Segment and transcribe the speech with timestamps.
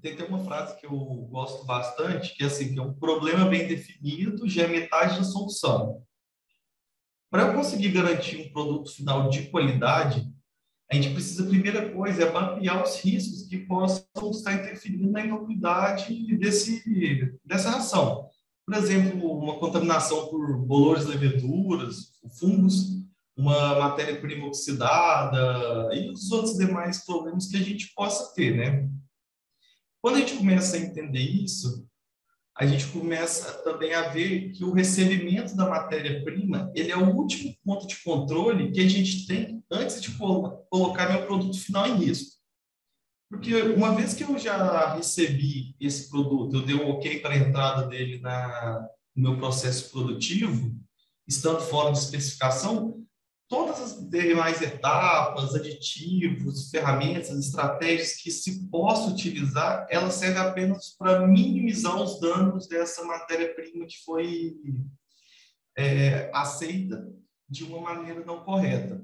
[0.00, 0.96] tem até uma frase que eu
[1.30, 5.24] gosto bastante, que é assim, que é um problema bem definido já é metade da
[5.24, 6.02] solução.
[7.30, 10.26] Para eu conseguir garantir um produto final de qualidade,
[10.90, 15.24] a gente precisa, a primeira coisa, é mapear os riscos que possam estar interferindo na
[15.24, 16.82] inocuidade desse,
[17.44, 18.26] dessa ração.
[18.64, 22.98] Por exemplo, uma contaminação por bolores, leveduras, fungos,
[23.36, 28.88] uma matéria-prima oxidada e os outros demais problemas que a gente possa ter, né?
[30.00, 31.86] Quando a gente começa a entender isso,
[32.56, 37.54] a gente começa também a ver que o recebimento da matéria-prima ele é o último
[37.64, 42.36] ponto de controle que a gente tem antes de colocar meu produto final em risco.
[43.30, 47.38] Porque uma vez que eu já recebi esse produto, eu dei um ok para a
[47.38, 50.74] entrada dele na, no meu processo produtivo,
[51.28, 53.04] estando fora de especificação,
[53.48, 61.26] todas as demais etapas, aditivos, ferramentas, estratégias que se possa utilizar, ela serve apenas para
[61.26, 64.54] minimizar os danos dessa matéria-prima que foi
[65.76, 67.10] é, aceita
[67.48, 69.02] de uma maneira não correta.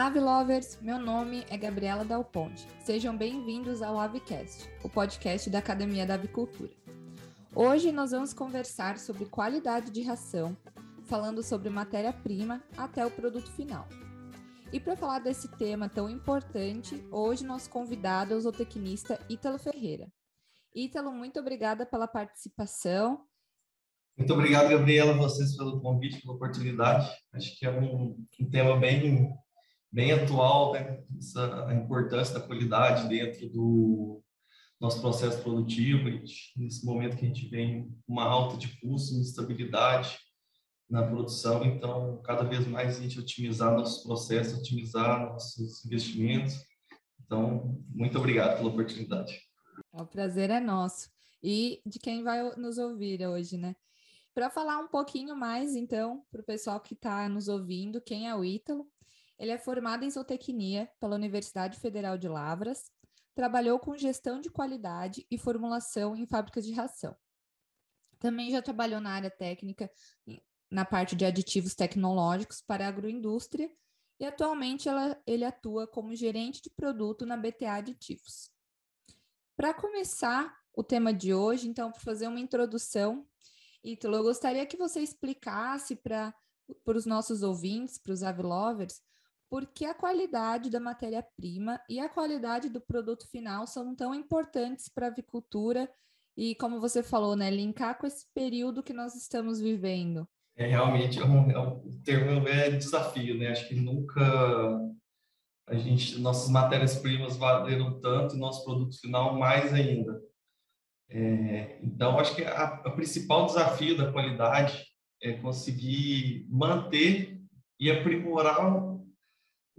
[0.00, 0.78] Olá, Avilovers!
[0.80, 2.66] Meu nome é Gabriela Dal Ponte.
[2.82, 6.72] Sejam bem-vindos ao Avicast, o podcast da Academia da Avicultura.
[7.54, 10.56] Hoje nós vamos conversar sobre qualidade de ração,
[11.04, 13.86] falando sobre matéria-prima até o produto final.
[14.72, 20.10] E para falar desse tema tão importante, hoje nosso convidado é o zootecnista Ítalo Ferreira.
[20.74, 23.22] Ítalo, muito obrigada pela participação.
[24.16, 27.06] Muito obrigado, Gabriela, vocês pelo convite, pela oportunidade.
[27.34, 29.30] Acho que é um, um tema bem
[29.92, 31.02] bem atual, né?
[31.18, 34.22] Essa, a importância da qualidade dentro do
[34.80, 36.08] nosso processo produtivo,
[36.56, 40.18] nesse momento que a gente vem uma alta de custo, instabilidade
[40.88, 46.54] na produção, então cada vez mais a gente otimizar nossos processos, otimizar nossos investimentos.
[47.24, 49.40] Então, muito obrigado pela oportunidade.
[49.92, 51.10] O prazer é nosso
[51.42, 53.76] e de quem vai nos ouvir hoje, né?
[54.34, 58.34] Para falar um pouquinho mais, então, para o pessoal que está nos ouvindo, quem é
[58.34, 58.88] o Ítalo?
[59.40, 62.92] Ele é formado em zootecnia pela Universidade Federal de Lavras,
[63.34, 67.16] trabalhou com gestão de qualidade e formulação em fábricas de ração.
[68.18, 69.90] Também já trabalhou na área técnica,
[70.70, 73.72] na parte de aditivos tecnológicos para a agroindústria,
[74.20, 78.50] e atualmente ela, ele atua como gerente de produto na BTA Aditivos.
[79.56, 83.26] Para começar o tema de hoje, então, para fazer uma introdução,
[83.82, 86.34] Ítalo, eu gostaria que você explicasse para
[86.84, 89.00] os nossos ouvintes, para os avilovers,
[89.50, 95.06] porque a qualidade da matéria-prima e a qualidade do produto final são tão importantes para
[95.06, 95.90] a avicultura
[96.36, 100.26] e, como você falou, né, linkar com esse período que nós estamos vivendo.
[100.56, 103.48] É realmente é um, é um termo é desafio, né?
[103.48, 104.22] Acho que nunca
[105.66, 110.20] a gente, nossas matérias-primas valeram tanto, nosso produto final mais ainda.
[111.08, 114.84] É, então, acho que a principal desafio da qualidade
[115.20, 117.40] é conseguir manter
[117.78, 118.60] e aprimorar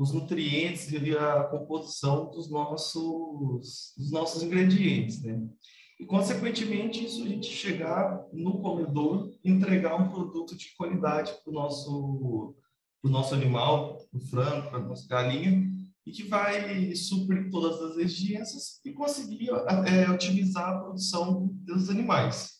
[0.02, 5.48] os nutrientes e a composição dos nossos, dos nossos ingredientes, né?
[6.00, 11.54] E, consequentemente, isso a gente chegar no comedor entregar um produto de qualidade para o
[11.54, 12.56] nosso,
[13.00, 15.70] pro nosso animal, para o frango, para a nossa galinha,
[16.04, 22.54] e que vai suprir todas as exigências e conseguir é, otimizar a produção dos animais.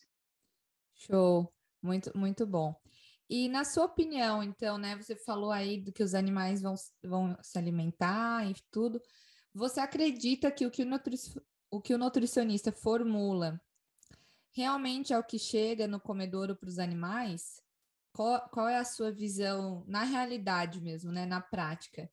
[0.94, 1.52] Show,
[1.82, 2.81] muito, muito bom.
[3.34, 4.94] E na sua opinião, então, né?
[4.94, 9.00] Você falou aí do que os animais vão, vão se alimentar e tudo.
[9.54, 11.16] Você acredita que o que o, nutri,
[11.70, 13.58] o que o nutricionista formula
[14.50, 17.58] realmente é o que chega no comedouro para os animais?
[18.12, 21.24] Qual, qual é a sua visão na realidade mesmo, né?
[21.24, 22.10] Na prática?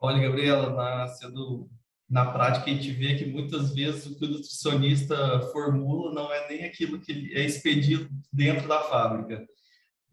[0.00, 1.70] Olha, Gabriela, na, sendo
[2.08, 6.48] na prática a gente vê que muitas vezes o que o nutricionista formula não é
[6.48, 9.44] nem aquilo que é expedido dentro da fábrica.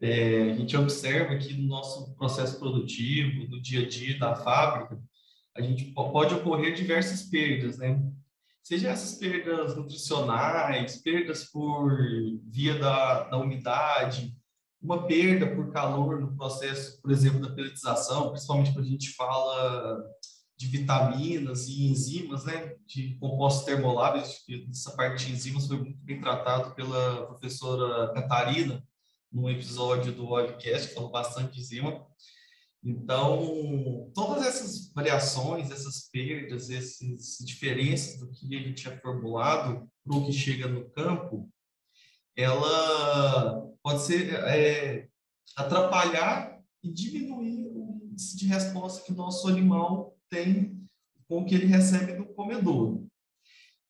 [0.00, 5.00] É, a gente observa que no nosso processo produtivo, no dia a dia da fábrica,
[5.56, 8.02] a gente pode ocorrer diversas perdas, né?
[8.62, 11.96] Seja essas perdas nutricionais, perdas por
[12.50, 14.34] via da, da umidade,
[14.82, 20.04] uma perda por calor no processo, por exemplo, da pelletização, principalmente quando a gente fala
[20.64, 26.20] de vitaminas e enzimas, né, de compostos termoláveis, essa parte de enzimas foi muito bem
[26.20, 28.82] tratado pela professora Catarina,
[29.30, 32.06] num episódio do Oilcast, que falou bastante de enzima.
[32.82, 40.16] Então, todas essas variações, essas perdas, essas diferenças do que a gente é formulado para
[40.16, 41.50] o que chega no campo,
[42.36, 45.08] ela pode ser é,
[45.56, 50.76] atrapalhar e diminuir o índice de resposta que o nosso animal tem
[51.28, 53.06] com o que ele recebe do comedouro.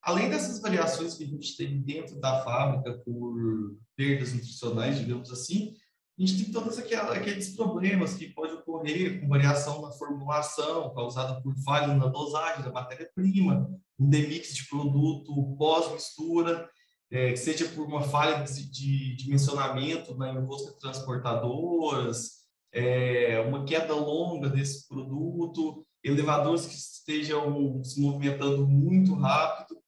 [0.03, 5.75] Além dessas variações que a gente tem dentro da fábrica por perdas nutricionais, digamos assim,
[6.19, 11.57] a gente tem todos aqueles problemas que podem ocorrer com variação na formulação, causada por
[11.65, 13.69] falhas na dosagem da matéria-prima,
[13.99, 16.69] um demix de produto pós-mistura,
[17.11, 24.49] é, seja por uma falha de, de dimensionamento na enrosca transportadoras, é, uma queda longa
[24.49, 29.81] desse produto, elevadores que estejam se movimentando muito rápido.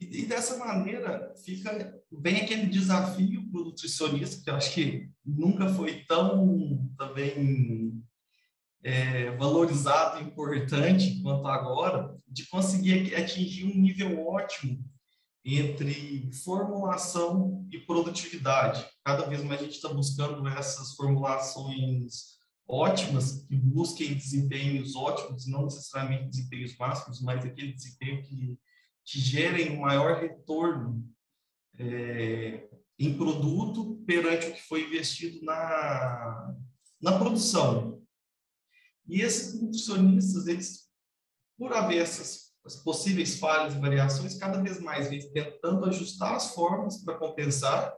[0.00, 5.10] E, e dessa maneira fica bem aquele desafio para o nutricionista, que eu acho que
[5.24, 8.04] nunca foi tão também
[8.82, 14.84] é, valorizado e importante quanto agora, de conseguir atingir um nível ótimo
[15.44, 18.86] entre formulação e produtividade.
[19.04, 22.37] Cada vez mais a gente está buscando essas formulações
[22.68, 28.60] ótimas, que busquem desempenhos ótimos, não necessariamente desempenhos máximos, mas aquele desempenho que,
[29.04, 31.02] que gerem um maior retorno
[31.78, 32.68] é,
[32.98, 36.54] em produto perante o que foi investido na,
[37.00, 38.02] na produção.
[39.06, 40.90] E esses nutricionistas, eles,
[41.56, 42.52] por haver essas
[42.84, 47.96] possíveis falhas e variações, cada vez mais vem tentando ajustar as formas para compensar,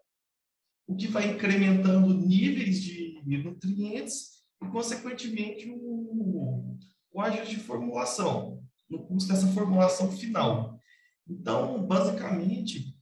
[0.86, 6.78] o que vai incrementando níveis de nutrientes e, consequentemente, o,
[7.12, 10.78] o ajuste de formulação, no custo dessa formulação final.
[11.28, 12.96] Então, basicamente,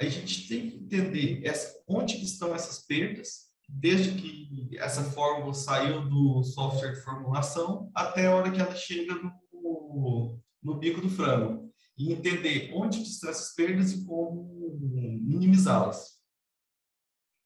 [0.00, 6.08] a gente tem que entender essa, onde estão essas perdas, desde que essa fórmula saiu
[6.08, 11.70] do software de formulação até a hora que ela chega no, no bico do frango.
[11.96, 16.18] E entender onde estão essas perdas e como minimizá-las.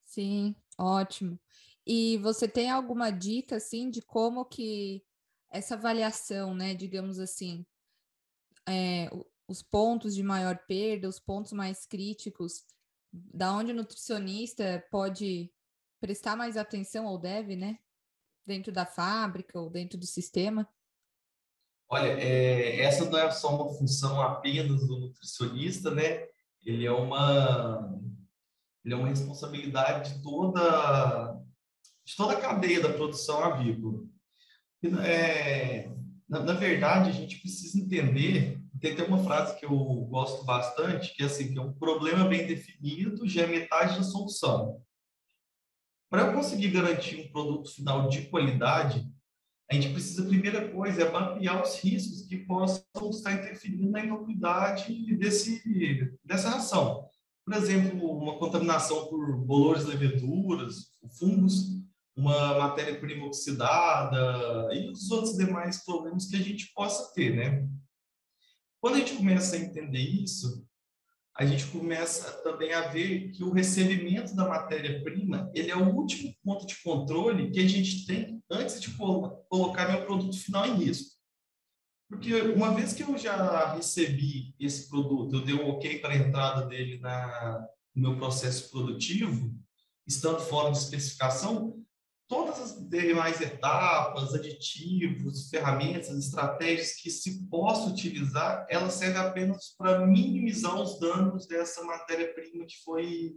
[0.05, 1.39] Sim, ótimo.
[1.87, 5.05] E você tem alguma dica, assim, de como que
[5.51, 7.65] essa avaliação, né, digamos assim,
[8.67, 9.11] é,
[9.47, 12.65] os pontos de maior perda, os pontos mais críticos,
[13.13, 15.53] da onde o nutricionista pode
[16.01, 17.79] prestar mais atenção ou deve, né?
[18.47, 20.69] Dentro da fábrica ou dentro do sistema?
[21.89, 26.27] Olha, é, essa não é só uma função apenas do nutricionista, né?
[26.65, 28.01] Ele é uma,
[28.85, 31.41] ele é uma responsabilidade de toda,
[32.05, 34.03] de toda a cadeia da produção avícola.
[35.03, 35.91] É,
[36.29, 39.75] na, na verdade, a gente precisa entender tem, tem uma frase que eu
[40.11, 44.03] gosto bastante, que é assim, que é um problema bem definido já é metade da
[44.03, 44.83] solução.
[46.11, 49.11] Para eu conseguir garantir um produto final de qualidade,
[49.71, 54.05] a gente precisa, a primeira coisa, é mapear os riscos que possam estar interferindo na
[54.05, 57.09] inocuidade desse, dessa ração.
[57.43, 61.83] Por exemplo, uma contaminação por bolores, leveduras, fungos,
[62.17, 67.69] uma matéria-prima oxidada e os outros demais problemas que a gente possa ter, né?
[68.81, 70.65] Quando a gente começa a entender isso,
[71.37, 76.33] a gente começa também a ver que o recebimento da matéria-prima ele é o último
[76.45, 81.15] ponto de controle que a gente tem antes de colocar meu produto final em risco.
[82.09, 86.17] Porque uma vez que eu já recebi esse produto, eu dei um ok para a
[86.17, 89.53] entrada dele na, no meu processo produtivo,
[90.07, 91.84] estando fora de especificação,
[92.29, 100.07] todas as demais etapas, aditivos, ferramentas, estratégias que se possa utilizar, ela serve apenas para
[100.07, 103.35] minimizar os danos dessa matéria-prima que foi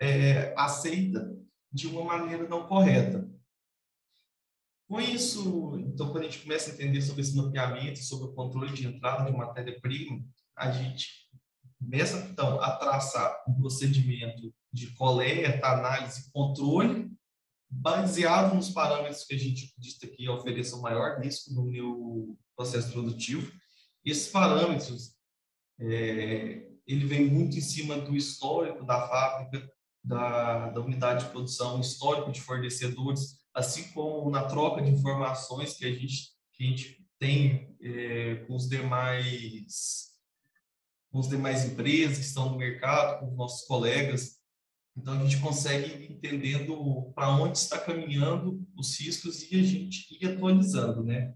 [0.00, 1.30] é, aceita
[1.72, 3.28] de uma maneira não correta.
[4.88, 8.72] Com isso, então, quando a gente começa a entender sobre esse mapeamento, sobre o controle
[8.72, 10.24] de entrada de matéria-prima,
[10.56, 11.28] a gente
[11.78, 17.17] começa, então, a traçar um procedimento de coleta, análise e controle
[17.70, 22.92] baseado nos parâmetros que a gente disse aqui, ofereça o maior risco no meu processo
[22.92, 23.50] produtivo.
[24.04, 25.14] Esses parâmetros,
[25.80, 29.70] é, ele vem muito em cima do histórico da fábrica,
[30.02, 35.84] da, da unidade de produção, histórico de fornecedores, assim como na troca de informações que
[35.84, 40.08] a gente, que a gente tem é, com os demais
[41.10, 44.37] com as demais empresas que estão no mercado, com os nossos colegas,
[44.98, 50.26] então, a gente consegue entendendo para onde está caminhando os riscos e a gente ir
[50.26, 51.32] atualizando, né?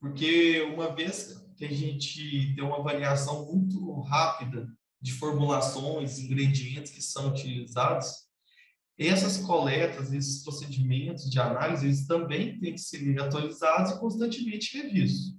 [0.00, 4.66] Porque uma vez que a gente tem uma variação muito rápida
[5.00, 8.24] de formulações, ingredientes que são utilizados,
[8.98, 15.38] essas coletas, esses procedimentos de análise, eles também têm que ser atualizados e constantemente revistos.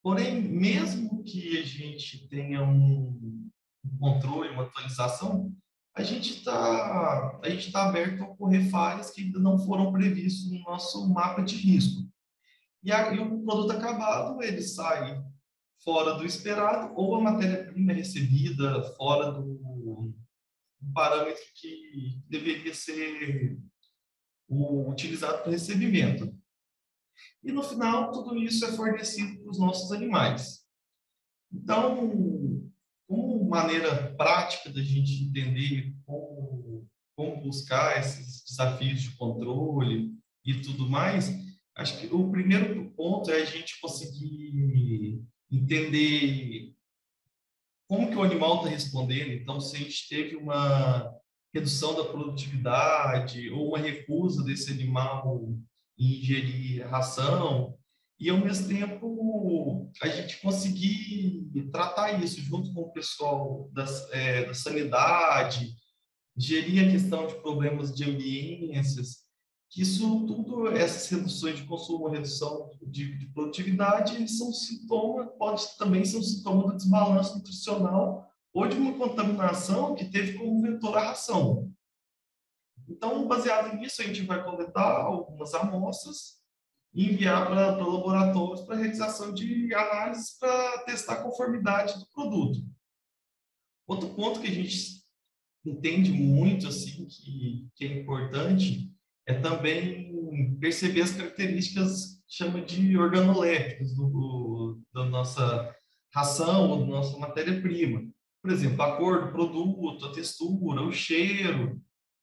[0.00, 3.50] Porém, mesmo que a gente tenha um
[3.98, 5.52] controle, uma atualização,
[5.94, 10.50] a gente está a gente tá aberto a ocorrer falhas que ainda não foram previstas
[10.50, 12.08] no nosso mapa de risco.
[12.82, 15.22] E, a, e o produto acabado, ele sai
[15.84, 20.14] fora do esperado, ou a matéria-prima é recebida fora do,
[20.94, 23.58] parâmetro que deveria ser
[24.48, 26.34] o, utilizado para recebimento.
[27.42, 30.60] E no final, tudo isso é fornecido para os nossos animais.
[31.52, 32.10] Então,
[33.10, 40.12] como maneira prática da gente entender como, como buscar esses desafios de controle
[40.46, 41.28] e tudo mais,
[41.76, 46.72] acho que o primeiro ponto é a gente conseguir entender
[47.88, 49.32] como que o animal está respondendo.
[49.32, 51.12] Então, se a gente teve uma
[51.52, 55.52] redução da produtividade ou uma recusa desse animal
[55.98, 57.76] em ingerir ração,
[58.20, 64.44] e ao mesmo tempo a gente conseguir tratar isso junto com o pessoal das, é,
[64.44, 65.74] da sanidade,
[66.36, 69.24] gerir a questão de problemas de ambiências,
[69.70, 76.04] que isso tudo, essas reduções de consumo, redução de, de produtividade, são sintomas, pode também
[76.04, 81.04] ser um sintoma do desbalanço nutricional ou de uma contaminação que teve como vetor a
[81.04, 81.72] ração.
[82.86, 86.39] Então, baseado nisso, a gente vai coletar algumas amostras
[86.94, 92.58] enviar para laboratórios para realização de análises para testar a conformidade do produto.
[93.86, 95.00] Outro ponto que a gente
[95.64, 98.90] entende muito assim que, que é importante
[99.26, 105.74] é também perceber as características chama de organolépticos do, da nossa
[106.14, 108.08] ração ou da nossa matéria-prima.
[108.42, 111.80] Por exemplo, a cor do produto, a textura, o cheiro,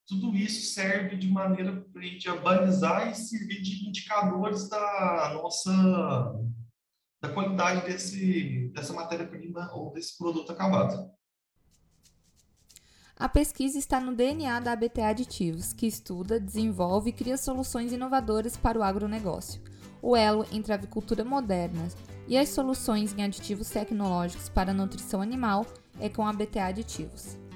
[0.08, 6.36] tudo isso serve de maneira para a gente balizar e servir de indicadores da nossa
[7.20, 11.12] da qualidade desse, dessa matéria-prima ou desse produto acabado.
[13.16, 18.56] A pesquisa está no DNA da ABT Aditivos, que estuda, desenvolve e cria soluções inovadoras
[18.56, 19.60] para o agronegócio.
[20.00, 21.88] O elo entre a avicultura moderna
[22.28, 25.66] e as soluções em aditivos tecnológicos para a nutrição animal
[26.00, 27.47] é com a ABT Aditivos.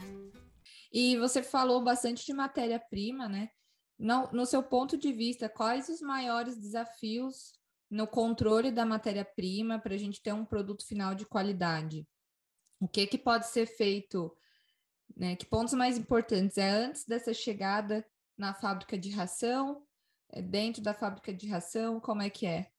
[0.91, 3.50] E você falou bastante de matéria-prima, né?
[3.98, 7.53] No, seu ponto de vista, quais os maiores desafios
[7.89, 12.07] no controle da matéria-prima para a gente ter um produto final de qualidade?
[12.79, 14.36] O que, que pode ser feito
[15.15, 15.36] né?
[15.36, 18.05] Que pontos mais importantes é antes dessa chegada
[18.38, 19.83] na fábrica de ração,
[20.29, 22.69] é dentro da fábrica de ração, como é que é?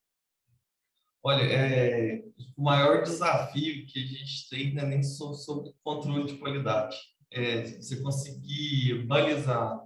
[1.23, 2.25] Olha, é,
[2.57, 6.97] o maior desafio que a gente tem é nem sobre controle de qualidade.
[7.33, 9.81] É você conseguir balizar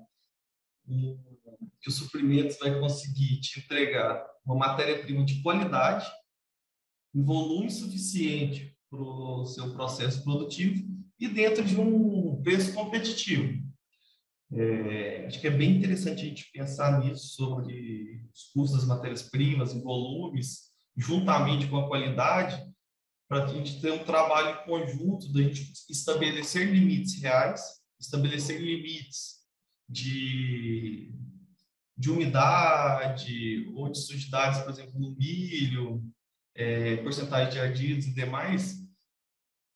[1.80, 6.06] que o suprimento vai conseguir te entregar uma matéria-prima de qualidade,
[7.14, 10.84] em volume suficiente para o seu processo produtivo
[11.18, 13.64] e dentro de um preço competitivo.
[14.52, 19.72] É, acho que é bem interessante a gente pensar nisso, sobre os custos das matérias-primas
[19.72, 22.65] e volumes, juntamente com a qualidade,
[23.28, 27.60] para a gente tenha um trabalho conjunto da gente estabelecer limites reais,
[27.98, 29.36] estabelecer limites
[29.88, 31.12] de,
[31.96, 36.04] de umidade ou de sujidades, por exemplo, no milho,
[36.54, 38.76] é, porcentagem de ardidos e demais,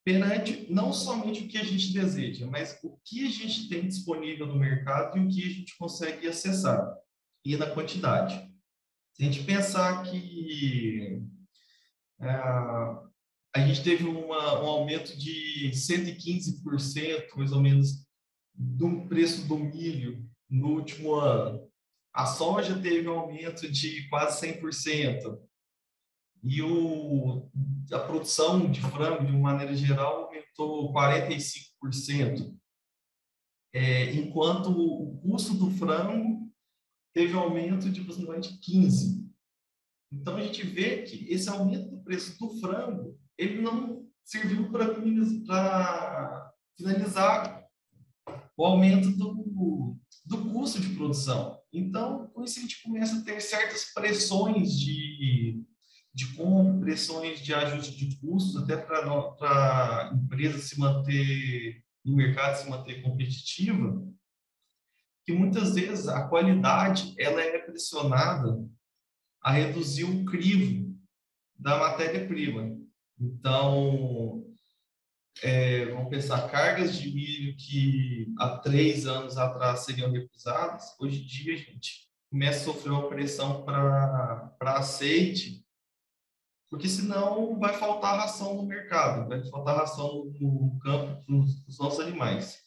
[0.04, 4.46] perante não somente o que a gente deseja, mas o que a gente tem disponível
[4.46, 6.96] no mercado e o que a gente consegue acessar,
[7.44, 8.34] e na quantidade.
[9.14, 11.22] Se a gente pensar que
[12.20, 13.09] é,
[13.54, 18.06] a gente teve uma, um aumento de 115%, mais ou menos,
[18.54, 21.68] do preço do milho no último ano.
[22.12, 25.40] A soja teve um aumento de quase 100%
[26.42, 27.50] e o,
[27.92, 32.56] a produção de frango, de uma maneira geral, aumentou 45%,
[33.72, 36.50] é, enquanto o custo do frango
[37.12, 39.28] teve um aumento de aproximadamente 15%.
[40.12, 44.94] Então, a gente vê que esse aumento do preço do frango, ele não serviu para
[46.76, 47.64] finalizar
[48.56, 51.58] o aumento do, do custo de produção.
[51.72, 55.64] Então, com isso, a gente começa a ter certas pressões de
[56.12, 58.98] de compressões de ajuste de custos, até para
[59.42, 64.02] a empresa se manter no mercado, se manter competitiva,
[65.24, 68.68] que muitas vezes a qualidade ela é pressionada
[69.40, 70.98] a reduzir o crivo
[71.56, 72.79] da matéria-prima.
[73.20, 74.44] Então,
[75.42, 81.26] é, vamos pensar, cargas de milho que há três anos atrás seriam recusadas, hoje em
[81.26, 85.64] dia a gente começa a sofrer uma pressão para aceite
[86.70, 91.98] porque senão vai faltar ração no mercado, vai faltar ração no campo para os nossos
[91.98, 92.60] animais.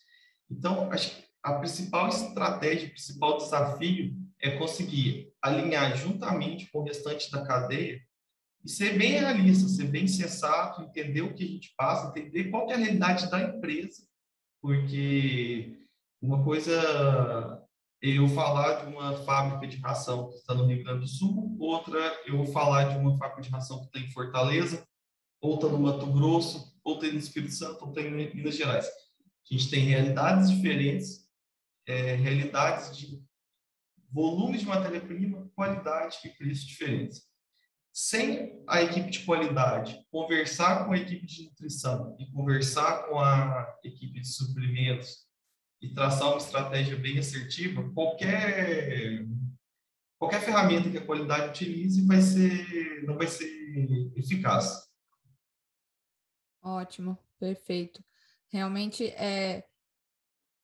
[0.51, 6.83] Então, acho que a principal estratégia, o principal desafio é conseguir alinhar juntamente com o
[6.83, 8.01] restante da cadeia
[8.63, 12.69] e ser bem realista, ser bem sensato, entender o que a gente passa, entender qual
[12.71, 14.03] é a realidade da empresa,
[14.61, 15.79] porque
[16.21, 17.61] uma coisa
[18.01, 21.99] eu falar de uma fábrica de ração que está no Rio Grande do Sul, outra
[22.25, 24.85] eu falar de uma fábrica de ração que está em Fortaleza,
[25.41, 28.87] ou está no Mato Grosso, ou tem no Espírito Santo, ou tem em Minas Gerais.
[28.87, 31.29] A gente tem realidades diferentes,
[31.87, 33.21] é, realidades de
[34.11, 37.21] volumes de matéria-prima, qualidade e preço diferentes.
[37.93, 43.79] Sem a equipe de qualidade conversar com a equipe de nutrição e conversar com a
[43.83, 45.27] equipe de suprimentos
[45.79, 49.23] e traçar uma estratégia bem assertiva, qualquer
[50.17, 53.47] qualquer ferramenta que a qualidade utilize vai ser não vai ser
[54.15, 54.89] eficaz.
[56.63, 58.03] Ótimo, perfeito.
[58.49, 59.63] Realmente é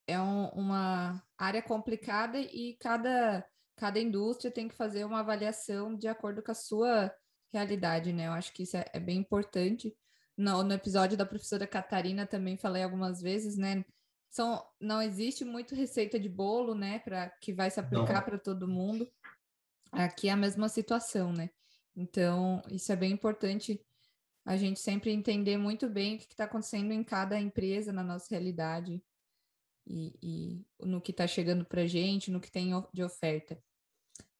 [0.09, 3.45] é um, uma área complicada e cada,
[3.75, 7.13] cada indústria tem que fazer uma avaliação de acordo com a sua
[7.51, 8.27] realidade, né?
[8.27, 9.95] Eu acho que isso é, é bem importante.
[10.37, 13.83] No, no episódio da professora Catarina também falei algumas vezes, né?
[14.29, 18.67] São, não existe muito receita de bolo, né, para que vai se aplicar para todo
[18.67, 19.09] mundo.
[19.91, 21.49] Aqui é a mesma situação, né?
[21.95, 23.83] Então, isso é bem importante
[24.45, 28.27] a gente sempre entender muito bem o que está acontecendo em cada empresa, na nossa
[28.29, 29.03] realidade,
[29.85, 33.61] e, e no que está chegando para a gente, no que tem de oferta.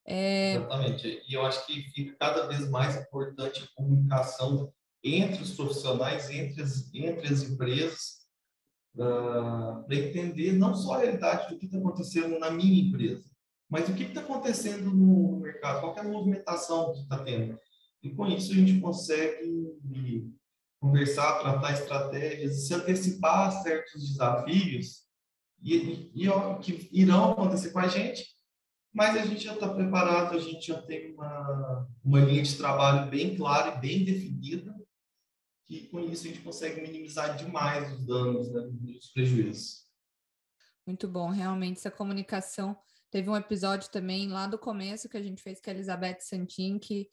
[0.10, 0.56] É...
[0.56, 1.24] Exatamente.
[1.28, 4.74] E eu acho que fica cada vez mais importante a comunicação
[5.04, 8.26] entre os profissionais, entre as, entre as empresas,
[8.98, 13.24] uh, ah, para entender não só a realidade do que está acontecendo na minha empresa,
[13.70, 17.58] mas o que está acontecendo no mercado, qual é a movimentação que está tendo.
[18.02, 20.28] E com isso a gente consegue
[20.82, 25.04] conversar, tratar estratégias, se antecipar a certos desafios
[25.62, 28.26] e, e, e que irão acontecer com a gente,
[28.94, 33.10] mas a gente já está preparado, a gente já tem uma, uma linha de trabalho
[33.10, 34.76] bem clara e bem definida,
[35.66, 38.62] que com isso a gente consegue minimizar demais os danos, né,
[38.98, 39.88] os prejuízos.
[40.86, 42.76] Muito bom, realmente essa comunicação.
[43.12, 46.80] Teve um episódio também lá do começo que a gente fez com a Elizabeth Santin,
[46.80, 47.08] que,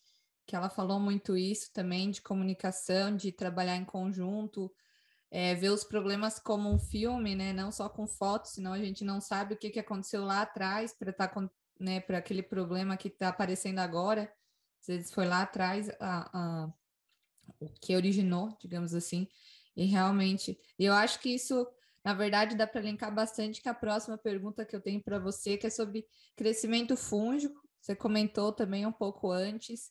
[0.47, 4.73] que ela falou muito isso também, de comunicação, de trabalhar em conjunto,
[5.31, 7.53] é, ver os problemas como um filme, né?
[7.53, 10.95] Não só com fotos, senão a gente não sabe o que, que aconteceu lá atrás
[10.99, 14.33] para estar tá, né, para aquele problema que está aparecendo agora.
[14.81, 16.73] Às vezes foi lá atrás a, a,
[17.61, 19.29] o que originou, digamos assim.
[19.77, 21.67] E realmente, eu acho que isso,
[22.05, 25.57] na verdade, dá para linkar bastante com a próxima pergunta que eu tenho para você,
[25.57, 27.61] que é sobre crescimento fúngico.
[27.81, 29.91] Você comentou também um pouco antes.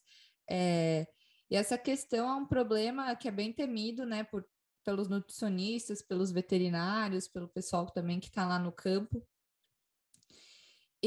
[0.50, 1.08] É,
[1.50, 4.46] e essa questão é um problema que é bem temido, né, por
[4.86, 9.26] pelos nutricionistas, pelos veterinários, pelo pessoal também que está lá no campo.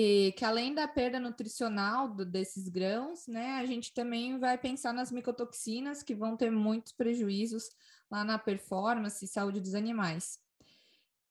[0.01, 4.93] E que além da perda nutricional do, desses grãos, né, a gente também vai pensar
[4.93, 7.65] nas micotoxinas que vão ter muitos prejuízos
[8.09, 10.39] lá na performance e saúde dos animais.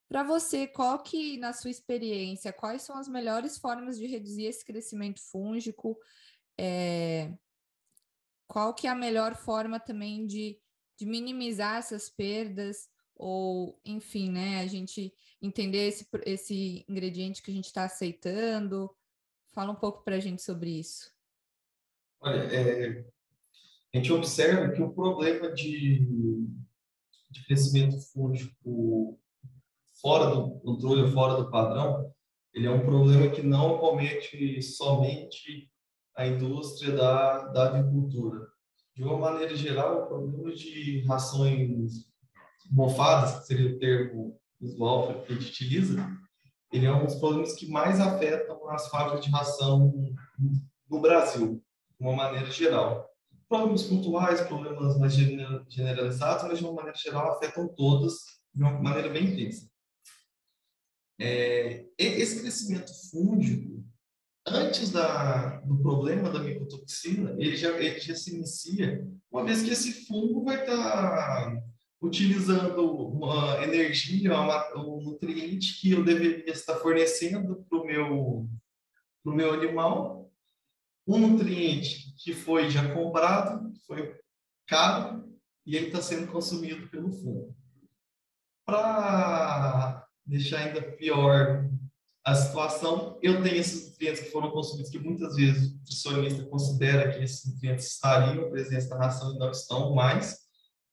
[0.10, 4.66] Para você, qual que, na sua experiência, quais são as melhores formas de reduzir esse
[4.66, 5.98] crescimento fúngico?
[6.60, 7.32] É,
[8.48, 10.60] qual que é a melhor forma também de
[10.98, 17.54] de minimizar essas perdas, ou, enfim, né, a gente entender esse, esse ingrediente que a
[17.54, 18.90] gente está aceitando.
[19.54, 21.12] Fala um pouco para a gente sobre isso.
[22.22, 23.06] Olha, é,
[23.94, 26.06] a gente observa que o problema de,
[27.30, 29.20] de crescimento fúngico
[30.02, 32.14] fora do controle, fora do padrão,
[32.54, 35.70] ele é um problema que não comete somente
[36.16, 38.48] a indústria da, da avicultura
[38.98, 42.10] de uma maneira geral, o problema de rações
[42.70, 46.18] mofadas, que seria o termo usual que a gente utiliza,
[46.72, 49.94] ele é um dos problemas que mais afetam as fábricas de ração
[50.90, 51.64] no Brasil,
[52.00, 53.10] de uma maneira geral.
[53.48, 58.14] Problemas pontuais, problemas mais generalizados, mas de uma maneira geral afetam todas
[58.54, 59.70] de uma maneira bem intensa.
[61.20, 63.84] É, esse crescimento fúngico
[64.46, 69.72] antes da, do problema da micotoxina, ele já, ele já se inicia, uma vez que
[69.72, 71.64] esse fungo vai estar tá
[72.02, 78.50] utilizando uma energia, uma, um nutriente que eu deveria estar fornecendo para o meu,
[79.26, 80.32] meu animal,
[81.08, 84.16] um nutriente que foi já comprado, foi
[84.68, 85.28] caro,
[85.66, 87.56] e ele está sendo consumido pelo fungo.
[88.66, 91.70] Para deixar ainda pior
[92.26, 97.14] a situação, eu tenho esses nutrientes que foram consumidos, que muitas vezes o nutricionista considera
[97.14, 100.47] que esses nutrientes estariam presentes na ração e não estão mais,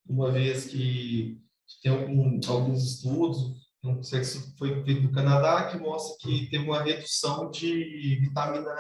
[0.07, 1.41] uma vez que
[1.83, 6.65] tem algum, alguns estudos, um estudo que foi feito no Canadá que mostra que teve
[6.65, 8.75] uma redução de vitamina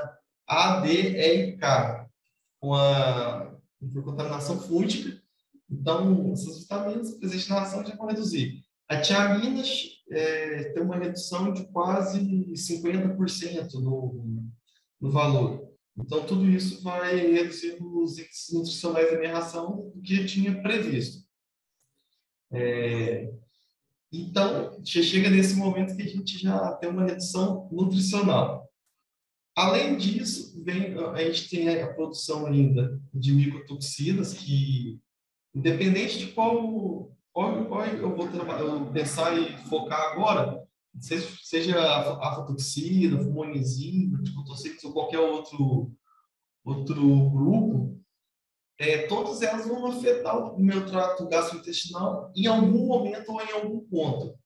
[0.46, 2.08] A, D, E e K
[2.60, 3.54] com a
[4.02, 5.22] contaminação fúngica.
[5.70, 8.62] Então, essas vitaminas presentes na ração já vão reduzir.
[8.88, 9.62] A tiamina
[10.10, 12.20] é, tem uma redução de quase
[12.52, 14.44] 50% no,
[15.00, 15.73] no valor.
[15.96, 21.24] Então, tudo isso vai reduzir os índices nutricionais da minha ração que eu tinha previsto.
[22.52, 23.32] É,
[24.12, 28.68] então, chega nesse momento que a gente já tem uma redução nutricional.
[29.56, 35.00] Além disso, vem, a gente tem a produção ainda de micotoxinas que,
[35.54, 40.63] independente de qual, qual eu vou pensar e focar agora,
[41.00, 44.22] seja, seja a aflatoxina, fumonizina,
[44.84, 45.92] ou qualquer outro,
[46.64, 48.00] outro grupo,
[48.78, 53.80] é, todas elas vão afetar o meu trato gastrointestinal em algum momento ou em algum
[53.80, 54.36] ponto.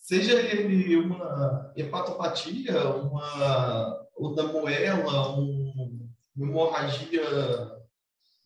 [0.00, 7.22] Seja ele uma hepatopatia, uma ou da moela, um, uma hemorragia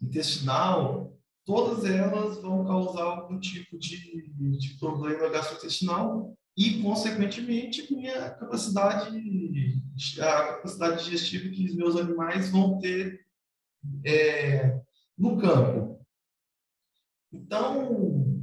[0.01, 1.13] intestinal,
[1.45, 9.17] todas elas vão causar algum tipo de, de problema gastrointestinal e, consequentemente, minha capacidade,
[10.21, 13.25] a capacidade digestiva que os meus animais vão ter
[14.05, 14.81] é,
[15.17, 16.05] no campo.
[17.33, 18.43] Então,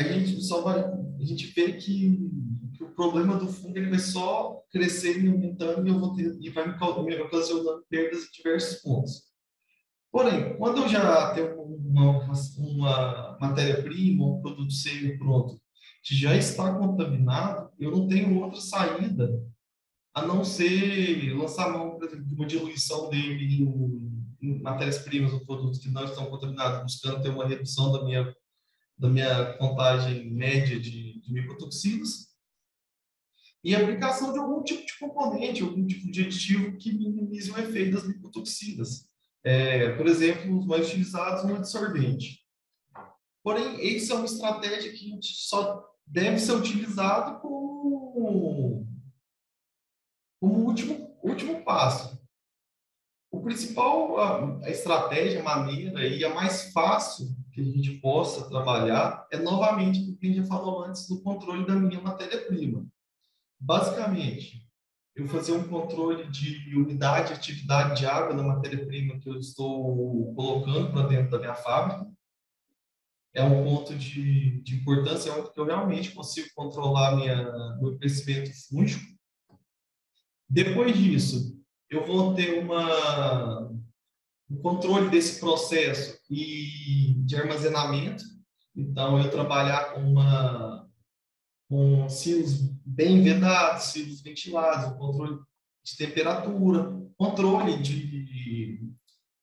[0.00, 2.30] a gente só vai, a gente vê que,
[2.74, 6.34] que o problema do fungo ele vai só crescer e aumentando e eu vou ter
[6.40, 9.24] e vai me, ocasionando perdas em diversos pontos.
[10.10, 15.60] Porém, quando eu já tenho uma, uma matéria-prima, um produto semi pronto,
[16.02, 19.30] que já está contaminado, eu não tenho outra saída
[20.14, 26.04] a não ser lançar mão, de uma diluição dele em, matérias-primas ou produtos que não
[26.04, 28.36] estão contaminados, buscando ter uma redução da minha,
[28.98, 32.32] da minha contagem média de, de micotoxinas,
[33.64, 37.94] e aplicação de algum tipo de componente, algum tipo de aditivo que minimize o efeito
[37.94, 39.08] das micotoxinas.
[39.44, 42.44] É, por exemplo, os mais utilizados, um absorvente.
[43.42, 48.86] Porém, isso é uma estratégia que a gente só deve ser utilizado como,
[50.38, 52.20] como último, último passo.
[53.30, 58.46] O principal, a, a estratégia, a maneira e a mais fácil que a gente possa
[58.46, 62.86] trabalhar é novamente o que a gente já falou antes do controle da minha matéria-prima.
[63.58, 64.68] Basicamente,
[65.16, 70.92] eu fazer um controle de umidade atividade de água na matéria-prima que eu estou colocando
[70.92, 72.06] para dentro da minha fábrica.
[73.34, 78.50] É um ponto de, de importância, é onde eu realmente consigo controlar minha, meu crescimento
[78.68, 79.04] fúngico.
[80.48, 83.70] Depois disso, eu vou ter uma,
[84.50, 88.22] um controle desse processo e de armazenamento.
[88.76, 90.82] Então, eu trabalhar com uma
[91.68, 95.38] com silos bem vedados, silos ventilados, controle
[95.82, 98.22] de temperatura, controle de,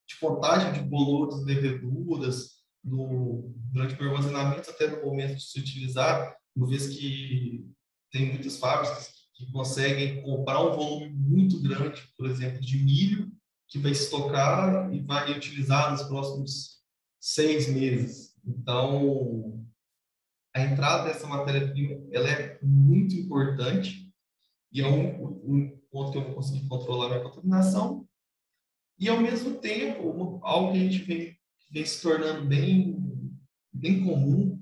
[0.08, 6.68] de contagem de bolores, leveduras, durante o armazenamento até no momento de se utilizar, uma
[6.68, 7.68] vez que
[8.12, 13.32] tem muitas fábricas que conseguem comprar um volume muito grande, por exemplo, de milho,
[13.68, 16.80] que vai estocar e vai utilizar nos próximos
[17.20, 18.36] seis meses.
[18.46, 19.66] Então,
[20.54, 24.12] a entrada dessa matéria-prima ela é muito importante
[24.72, 28.08] e é um, um, ponto que eu vou conseguir controlar minha contaminação
[29.00, 31.39] e ao mesmo tempo algo que a gente vem,
[31.70, 32.98] vem se tornando bem
[33.72, 34.60] bem comum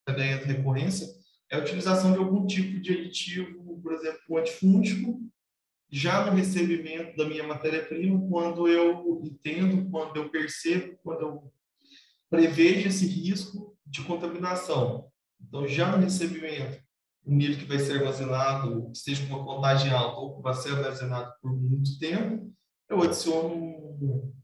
[0.00, 1.08] está ganhando recorrência
[1.50, 5.20] é a utilização de algum tipo de aditivo, por exemplo, antifúngico,
[5.90, 11.52] já no recebimento da minha matéria-prima, quando eu entendo, quando eu percebo, quando eu
[12.28, 15.08] prevejo esse risco de contaminação.
[15.40, 16.82] Então, já no recebimento,
[17.24, 20.72] o milho que vai ser armazenado, seja com uma contagem alta ou que vai ser
[20.72, 22.52] armazenado por muito tempo,
[22.88, 24.34] eu adiciono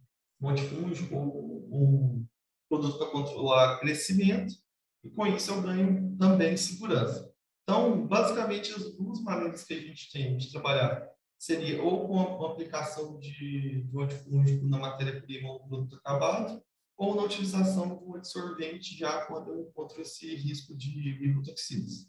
[0.48, 2.26] antifúngico ou um
[2.68, 4.54] produto para controlar crescimento
[5.02, 7.32] e com isso eu ganho também segurança.
[7.62, 12.52] Então, basicamente, as duas maneiras que a gente tem de trabalhar seria ou com a
[12.52, 16.62] aplicação de, um antifúngico na matéria-prima ou produto acabado,
[16.98, 22.06] ou na utilização do absorvente já quando eu encontro esse risco de micotoxinas.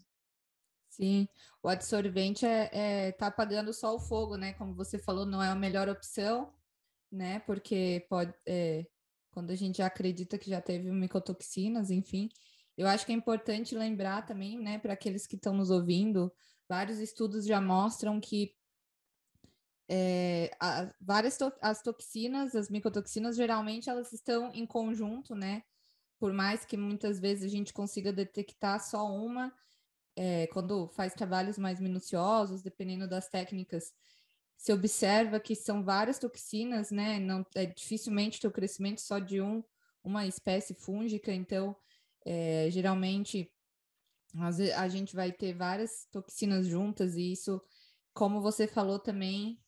[0.89, 1.29] Sim,
[1.63, 4.51] o absorvente é, é tá apagando só o fogo, né?
[4.53, 6.53] Como você falou, não é a melhor opção,
[7.11, 7.39] né?
[7.39, 8.85] Porque pode, é,
[9.31, 12.29] quando a gente já acredita que já teve micotoxinas, enfim.
[12.77, 16.33] Eu acho que é importante lembrar também, né, para aqueles que estão nos ouvindo,
[16.67, 18.55] vários estudos já mostram que
[19.89, 25.63] é, a, várias to as toxinas, as micotoxinas, geralmente elas estão em conjunto, né?
[26.17, 29.53] Por mais que muitas vezes a gente consiga detectar só uma,
[30.15, 33.91] é, quando faz trabalhos mais minuciosos, dependendo das técnicas,
[34.61, 37.19] se observa que são várias toxinas, né?
[37.19, 39.63] Não é dificilmente o crescimento só de um,
[40.03, 41.75] uma espécie fúngica, então
[42.23, 43.51] é, geralmente
[44.75, 47.59] a gente vai ter várias toxinas juntas e isso,
[48.13, 49.59] como você falou também,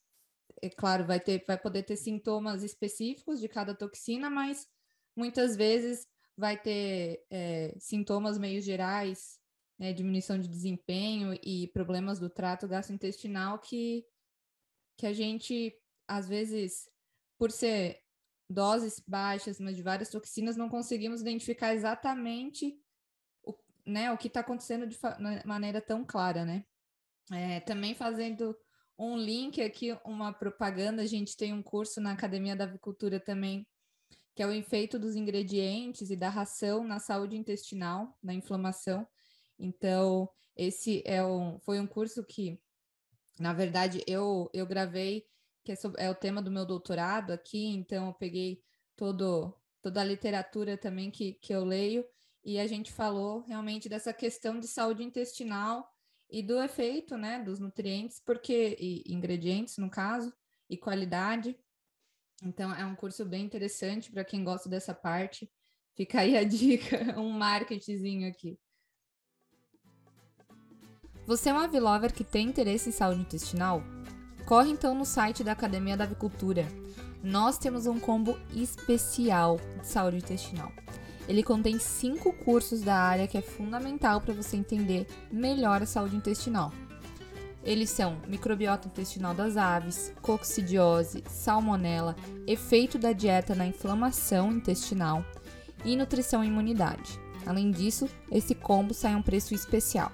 [0.61, 4.67] é claro, vai ter, vai poder ter sintomas específicos de cada toxina, mas
[5.15, 9.39] muitas vezes vai ter é, sintomas meio gerais,
[9.79, 14.05] né, diminuição de desempenho e problemas do trato gastrointestinal que
[14.97, 15.75] que a gente,
[16.07, 16.89] às vezes,
[17.37, 18.01] por ser
[18.49, 22.77] doses baixas, mas de várias toxinas, não conseguimos identificar exatamente
[23.43, 24.97] o, né, o que está acontecendo de
[25.45, 26.65] maneira tão clara, né?
[27.31, 28.55] É, também fazendo
[28.97, 33.67] um link aqui, uma propaganda, a gente tem um curso na Academia da Avicultura também,
[34.35, 39.07] que é o efeito dos ingredientes e da ração na saúde intestinal, na inflamação.
[39.57, 42.59] Então, esse é um, foi um curso que
[43.39, 45.25] na verdade, eu, eu gravei,
[45.63, 48.61] que é, sobre, é o tema do meu doutorado aqui, então eu peguei
[48.95, 52.05] todo, toda a literatura também que, que eu leio,
[52.43, 55.89] e a gente falou realmente dessa questão de saúde intestinal
[56.29, 60.33] e do efeito, né, dos nutrientes, porque, e ingredientes, no caso,
[60.69, 61.57] e qualidade.
[62.43, 65.49] Então, é um curso bem interessante para quem gosta dessa parte.
[65.95, 68.59] Fica aí a dica, um marketingzinho aqui.
[71.25, 73.81] Você é um avilover que tem interesse em saúde intestinal?
[74.45, 76.67] Corre então no site da Academia da Avicultura.
[77.23, 80.69] Nós temos um combo especial de saúde intestinal.
[81.25, 86.17] Ele contém cinco cursos da área que é fundamental para você entender melhor a saúde
[86.17, 86.73] intestinal.
[87.63, 95.23] Eles são microbiota intestinal das aves, coccidiose, salmonela, efeito da dieta na inflamação intestinal
[95.85, 97.17] e nutrição e imunidade.
[97.45, 100.11] Além disso, esse combo sai a um preço especial.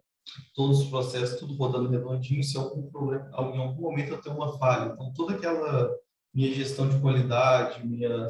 [0.53, 4.57] todos os processos, tudo rodando redondinho, se algum problema, em algum momento eu tenho uma
[4.57, 4.91] falha.
[4.93, 5.89] Então, toda aquela
[6.33, 8.27] minha gestão de qualidade, minha,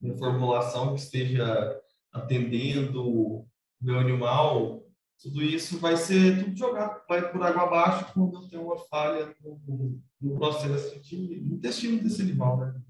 [0.00, 1.80] minha formulação que esteja
[2.12, 3.46] atendendo o
[3.80, 4.84] meu animal,
[5.22, 9.34] tudo isso vai ser tudo jogado, vai por água abaixo quando eu tenho uma falha
[9.42, 12.80] no, no processo de intestino desse animal, né?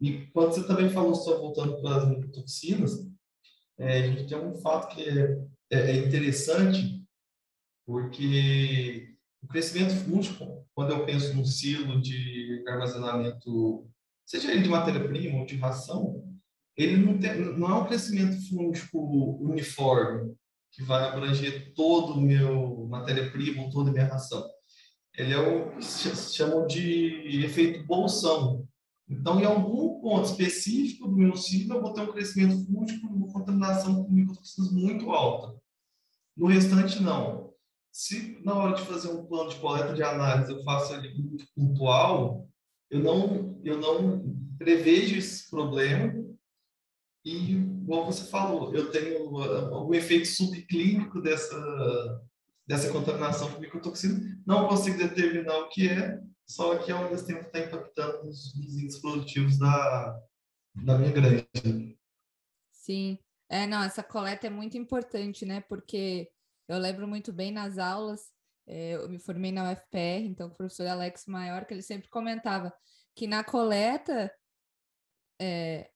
[0.00, 3.06] E quando você também falou, só voltando para as micotoxinas,
[3.78, 7.01] é, a gente tem um fato que é, é, é interessante,
[7.86, 13.88] porque o crescimento fúngico, quando eu penso num silo de armazenamento,
[14.24, 16.22] seja ele de matéria-prima ou de ração,
[16.76, 18.98] ele não, tem, não é um crescimento fúngico
[19.40, 20.34] uniforme,
[20.70, 24.42] que vai abranger todo o meu matéria-prima, toda a minha ração.
[25.14, 28.66] Ele é o que se chama de efeito bolsão.
[29.06, 33.30] Então, em algum ponto específico do meu silo, eu vou ter um crescimento fúngico, uma
[33.30, 35.60] contaminação com micotoxinas muito alta.
[36.34, 37.51] No restante, não.
[37.92, 41.46] Se na hora de fazer um plano de coleta de análise eu faço ele muito
[41.54, 42.48] pontual,
[42.90, 46.22] eu não, eu não prevejo esse problema
[47.24, 47.54] e,
[47.86, 52.22] como você falou, eu tenho o efeito subclínico dessa,
[52.66, 57.42] dessa contaminação com micotoxina, não consigo determinar o que é, só que ao mesmo tempo
[57.42, 60.18] está impactando nos, nos índices produtivos da,
[60.82, 61.46] da minha granja.
[62.72, 65.60] Sim, é, não, essa coleta é muito importante, né?
[65.60, 66.28] Porque
[66.68, 68.30] eu lembro muito bem nas aulas,
[68.66, 72.72] é, eu me formei na UFPR, então o professor Alex Maior, que ele sempre comentava
[73.14, 74.32] que na coleta
[75.40, 75.90] é,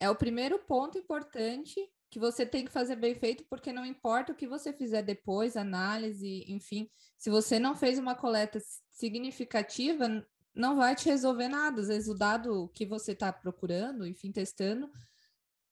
[0.00, 1.76] é o primeiro ponto importante
[2.10, 5.56] que você tem que fazer bem feito, porque não importa o que você fizer depois,
[5.56, 8.58] análise, enfim, se você não fez uma coleta
[8.92, 10.24] significativa,
[10.54, 11.82] não vai te resolver nada.
[11.82, 14.90] Às vezes o dado que você está procurando, enfim, testando,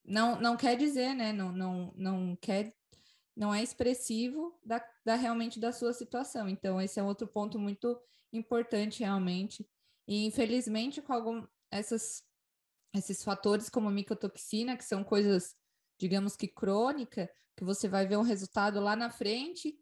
[0.04, 1.32] não, não quer dizer, né?
[1.32, 2.74] Não, não, não quer
[3.36, 6.48] não é expressivo da, da realmente da sua situação.
[6.48, 7.98] Então, esse é outro ponto muito
[8.32, 9.68] importante realmente.
[10.06, 12.22] E infelizmente, com algum, essas,
[12.94, 15.56] esses fatores como micotoxina, que são coisas,
[15.98, 19.76] digamos que crônica, que você vai ver um resultado lá na frente,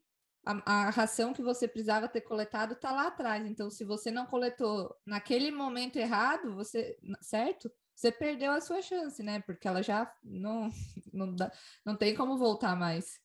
[0.44, 3.46] a, a ração que você precisava ter coletado está lá atrás.
[3.46, 7.70] Então, se você não coletou naquele momento errado, você, certo?
[7.94, 9.40] Você perdeu a sua chance, né?
[9.40, 10.70] Porque ela já não,
[11.12, 11.52] não, dá,
[11.84, 13.20] não tem como voltar mais.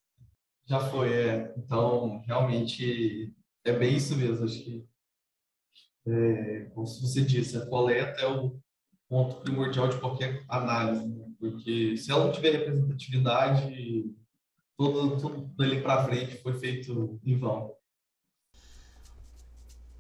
[0.67, 1.53] Já foi, é.
[1.58, 4.45] Então, realmente, é bem isso mesmo.
[4.45, 4.86] Acho que
[6.08, 8.60] é, como você disse, a coleta é o
[9.10, 11.25] ponto primordial de qualquer análise, né?
[11.39, 14.06] porque se ela não tiver representatividade,
[14.77, 17.73] tudo, tudo dali para frente foi feito em vão.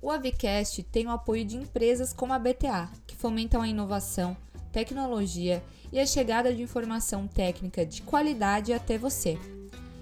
[0.01, 4.37] O Avicast tem o apoio de empresas como a BTA, que fomentam a inovação,
[4.71, 9.37] tecnologia e a chegada de informação técnica de qualidade até você.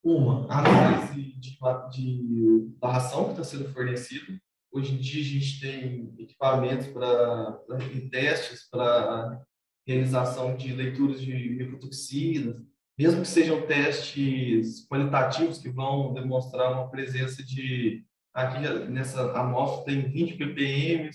[0.04, 1.58] Uma, análise de,
[1.92, 4.40] de, da ração que está sendo fornecida.
[4.72, 7.60] Hoje em dia a gente tem equipamentos para
[8.10, 9.40] testes para
[9.86, 12.56] realização de leituras de micotoxinas,
[12.98, 18.60] mesmo que sejam testes qualitativos que vão demonstrar uma presença de aqui
[18.90, 21.10] nessa amostra tem 20 ppm,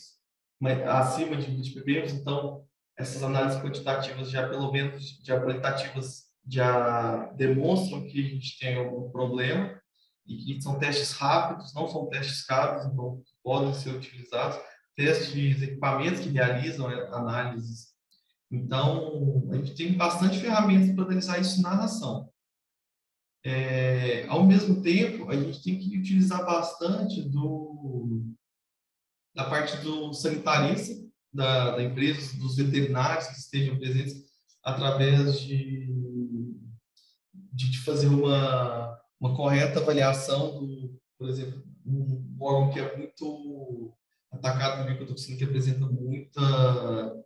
[0.86, 2.64] acima de 20 ppm, então
[2.96, 9.10] essas análises quantitativas já pelo menos já qualitativas já demonstram que a gente tem algum
[9.10, 9.80] problema
[10.26, 14.58] e que são testes rápidos, não são testes caros, então podem ser utilizados
[14.96, 17.96] testes equipamentos que realizam análises
[18.50, 22.28] então, a gente tem bastante ferramentas para analisar isso na nação.
[23.44, 28.24] É, ao mesmo tempo, a gente tem que utilizar bastante do,
[29.34, 30.94] da parte do sanitarista,
[31.32, 34.24] da, da empresa, dos veterinários que estejam presentes,
[34.62, 35.86] através de,
[37.56, 43.96] de, de fazer uma, uma correta avaliação do, por exemplo, um órgão que é muito
[44.30, 47.16] atacado por micotoxina, que apresenta muita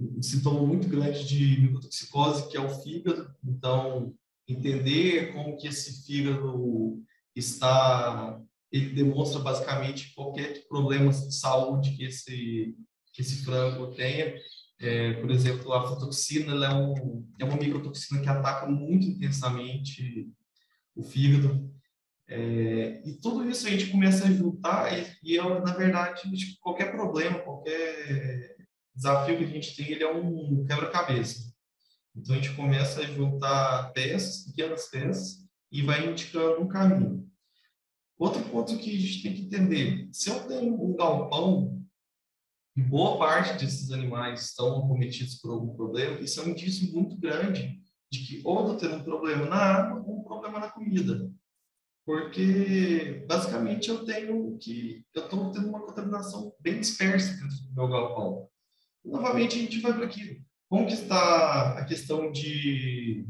[0.00, 3.34] um sintoma muito grande de micotoxicose, que é o fígado.
[3.44, 4.14] Então,
[4.46, 7.02] entender como que esse fígado
[7.34, 12.76] está, ele demonstra basicamente qualquer problema de saúde que esse
[13.12, 14.32] que esse frango tenha.
[14.80, 20.30] É, por exemplo, a aflatoxina é, um, é uma micotoxina que ataca muito intensamente
[20.94, 21.68] o fígado.
[22.28, 26.92] É, e tudo isso a gente começa a juntar e, e é, na verdade, qualquer
[26.92, 28.56] problema, qualquer
[28.94, 31.52] desafio que a gente tem ele é um quebra-cabeça.
[32.14, 37.26] Então a gente começa a juntar peças, pequenas peças, e vai indicando um caminho.
[38.18, 41.77] Outro ponto que a gente tem que entender: se eu tenho um galpão
[42.82, 47.80] boa parte desses animais estão acometidos por algum problema, isso é um indício muito grande
[48.10, 51.30] de que ou estou tendo um problema na água ou um problema na comida.
[52.06, 55.04] Porque, basicamente, eu tenho que.
[55.14, 58.48] Eu estou tendo uma contaminação bem dispersa dentro do meu galpão
[59.08, 60.40] novamente a gente vai para aquilo.
[60.68, 63.26] Como que está a questão de,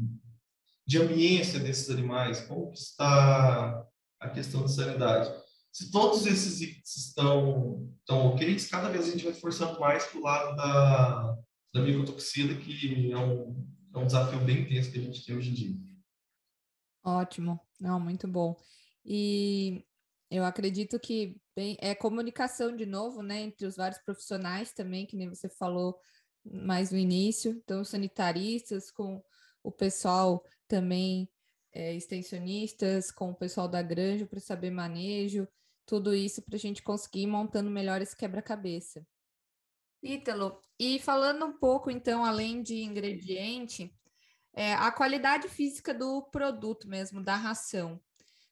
[0.85, 2.41] de ambiência desses animais?
[2.41, 3.85] Como que está
[4.19, 5.31] a questão da sanidade?
[5.71, 6.59] Se todos esses
[6.95, 11.37] estão, estão ok, cada vez a gente vai forçando mais para o lado da,
[11.73, 15.51] da micotoxina, que é um, é um desafio bem intenso que a gente tem hoje
[15.51, 15.75] em dia.
[17.03, 18.55] Ótimo, não, muito bom.
[19.05, 19.85] E
[20.29, 25.15] eu acredito que bem, é comunicação de novo, né, entre os vários profissionais também, que
[25.15, 25.99] nem você falou
[26.45, 29.21] mais no início, então sanitaristas com
[29.63, 31.29] o pessoal também
[31.73, 35.47] é, extensionistas, com o pessoal da granja para saber manejo,
[35.85, 39.05] tudo isso para a gente conseguir ir montando melhor esse quebra-cabeça.
[40.01, 43.93] Ítalo, e falando um pouco então, além de ingrediente,
[44.53, 47.99] é, a qualidade física do produto mesmo, da ração.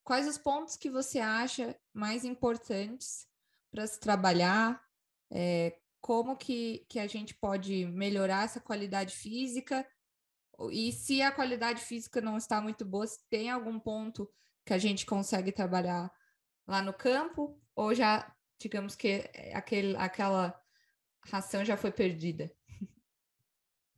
[0.03, 3.27] Quais os pontos que você acha mais importantes
[3.71, 4.81] para se trabalhar?
[5.31, 9.85] É, como que, que a gente pode melhorar essa qualidade física?
[10.71, 14.29] E se a qualidade física não está muito boa, se tem algum ponto
[14.65, 16.11] que a gente consegue trabalhar
[16.67, 17.59] lá no campo?
[17.75, 20.59] Ou já, digamos que aquele, aquela
[21.23, 22.51] ração já foi perdida?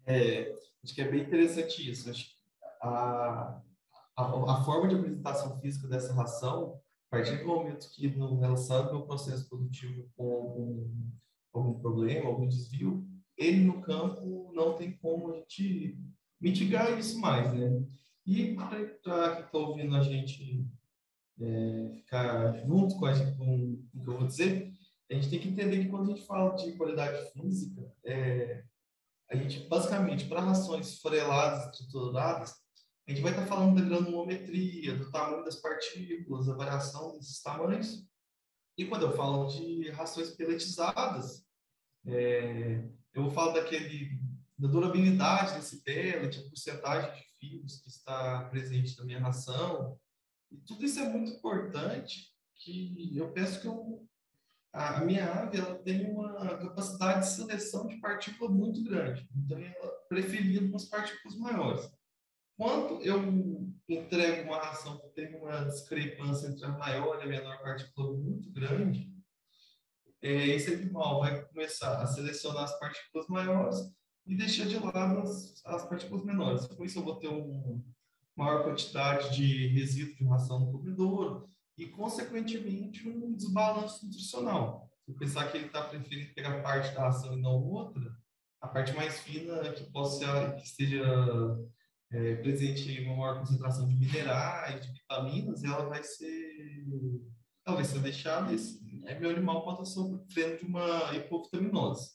[0.06, 0.54] É,
[0.84, 2.10] acho que é bem interessante isso.
[2.10, 2.36] Acho que
[2.82, 3.62] a,
[4.18, 8.58] a, a, forma de apresentação física dessa ração, a partir do momento que não, ela
[8.58, 10.92] sabe o processo produtivo com algum,
[11.54, 13.08] algum problema, algum desvio,
[13.38, 15.98] ele no campo não tem como a gente
[16.40, 17.84] mitigar isso mais, né?
[18.26, 20.66] E para quem está ouvindo a gente
[21.40, 24.72] é, ficar junto com, a gente, com o que eu vou dizer,
[25.10, 28.64] a gente tem que entender que quando a gente fala de qualidade física, é,
[29.30, 32.54] a gente, basicamente, para rações fareladas, trituradas,
[33.08, 37.42] a gente vai estar tá falando da granulometria, do tamanho das partículas, a variação desses
[37.42, 38.06] tamanhos.
[38.78, 41.44] E quando eu falo de rações peletizadas,
[42.06, 44.19] é, eu vou falar daquele,
[44.60, 49.98] da durabilidade desse pellet, a porcentagem de fios que está presente na minha ração.
[50.52, 54.06] E tudo isso é muito importante, que eu penso que eu,
[54.74, 59.26] a minha ave ela tem uma capacidade de seleção de partícula muito grande.
[59.34, 61.90] Então, ela preferia umas partículas maiores.
[62.58, 63.18] Quando eu
[63.88, 68.52] entrego uma ração que tem uma discrepância entre a maior e a menor partícula muito
[68.52, 69.10] grande,
[70.22, 73.98] é, esse animal vai começar a selecionar as partículas maiores
[74.30, 76.68] e deixar de lado as, as partículas menores.
[76.68, 77.84] Com isso, eu vou ter uma
[78.38, 84.88] maior quantidade de resíduo de ração no cobridouro e, consequentemente, um desbalanço nutricional.
[85.04, 88.04] Se eu pensar que ele está preferindo pegar parte da ração e não outra,
[88.62, 91.04] a parte mais fina que possa que esteja
[92.12, 96.86] é, presente uma maior concentração de minerais, de vitaminas, ela vai ser
[97.64, 102.12] talvez ser deixada esse é meu animal pode sofrendo de uma hipovitaminose.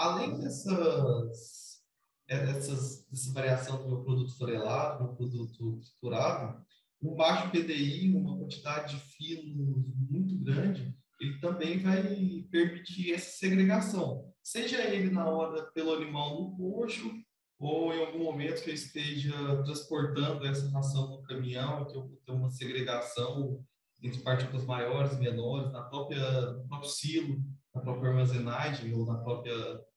[0.00, 1.82] Além dessas,
[2.26, 6.64] é, dessas dessa variação do meu produto farelado, do produto triturado,
[7.02, 12.02] um baixo PDI, uma quantidade de finos muito grande, ele também vai
[12.50, 14.32] permitir essa segregação.
[14.42, 17.12] Seja ele na hora pelo animal no coxo,
[17.58, 22.16] ou em algum momento que eu esteja transportando essa ração no caminhão, que eu vou
[22.24, 23.62] ter uma segregação
[24.02, 27.44] entre partículas maiores e menores, na própria, no próprio silo,
[27.74, 29.89] na própria armazenagem ou na própria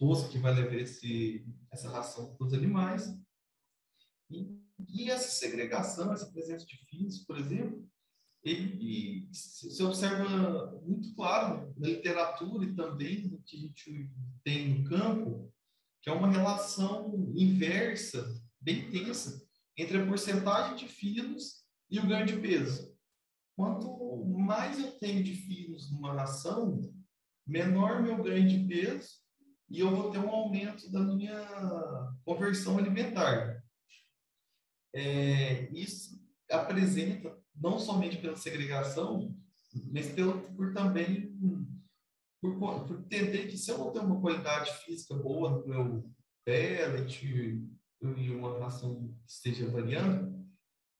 [0.00, 3.12] rosca que vai levar esse, essa ração para os animais.
[4.30, 7.88] E, e, essa segregação, essa presença de fios, por exemplo,
[8.44, 14.10] ele se observa muito claro na literatura e também no que a gente
[14.44, 15.52] tem no campo,
[16.00, 19.44] que é uma relação inversa, bem tensa,
[19.76, 22.96] entre a porcentagem de fios e o ganho de peso.
[23.56, 26.80] Quanto mais eu tenho de fios numa ração,
[27.44, 29.27] menor meu ganho de peso
[29.70, 33.62] e eu vou ter um aumento da minha conversão alimentar.
[34.94, 36.18] É, isso
[36.50, 39.36] apresenta, não somente pela segregação,
[39.92, 41.36] mas pelo, por também
[42.40, 42.56] por,
[42.86, 46.10] por entender que se eu não tenho uma qualidade física boa no meu
[46.44, 47.26] pellet
[48.00, 50.38] e uma ração que esteja variando,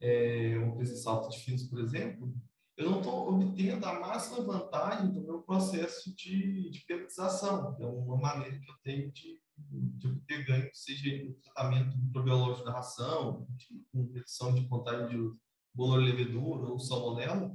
[0.01, 2.35] é, uma presença alta de fios, por exemplo,
[2.79, 7.77] eu não estou obtendo a máxima vantagem do meu processo de, de peptização.
[7.81, 12.73] É uma maneira que eu tenho de, de obter ganho, seja no tratamento microbiológico da
[12.73, 15.37] ração, de, com redução de contagem de
[15.75, 17.53] bolor levedura ou salmonela,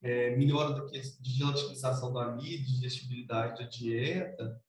[0.00, 4.62] é, melhora da de gelatinização da mídia, digestibilidade da dieta,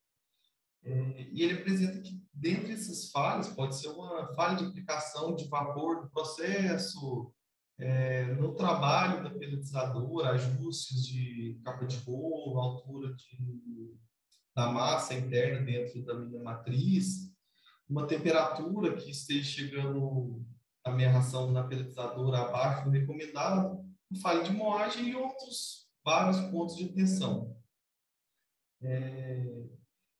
[0.84, 5.48] é, e ele apresenta que, dentre essas falhas, pode ser uma falha de aplicação de
[5.48, 7.32] vapor no processo,
[7.80, 13.96] é, no trabalho da peletizadora, ajustes de capa de bolo, altura de,
[14.54, 17.34] da massa interna dentro da minha matriz,
[17.88, 20.46] uma temperatura que esteja chegando
[20.84, 23.84] a minha ração na peletizadora abaixo do recomendado,
[24.22, 27.56] falha de moagem e outros vários pontos de atenção.
[28.82, 29.64] É,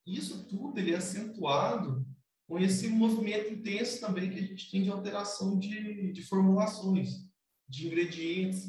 [0.06, 2.06] isso tudo ele é acentuado
[2.48, 7.29] com esse movimento intenso também que a gente tem de alteração de, de formulações,
[7.70, 8.68] de ingredientes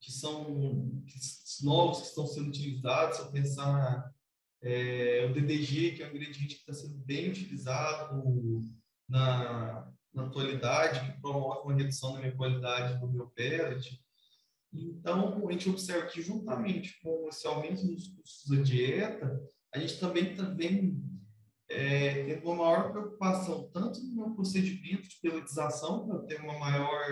[0.00, 3.16] que são que, novos que estão sendo utilizados.
[3.16, 4.12] Se eu pensar
[4.62, 8.68] é, o DDG, que é um ingrediente que está sendo bem utilizado
[9.08, 14.00] na, na atualidade, que promove uma redução da minha qualidade do meu pellet,
[14.72, 19.40] então, a gente observa que, juntamente com esse aumento dos custos da dieta,
[19.74, 21.02] a gente também também
[21.68, 27.08] é, tendo uma maior preocupação, tanto no procedimento de peletização, para ter uma maior,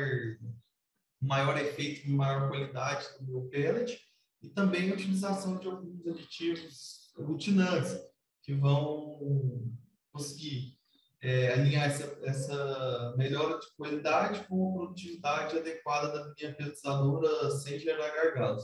[1.20, 3.98] maior efeito, uma maior qualidade do meu pellet,
[4.42, 7.98] e também a utilização de alguns aditivos aglutinantes,
[8.42, 9.68] que vão
[10.12, 10.78] conseguir
[11.20, 17.78] é, alinhar essa, essa melhora de qualidade com a produtividade adequada da minha pesquisadora sem
[17.78, 18.62] gerar gargalos.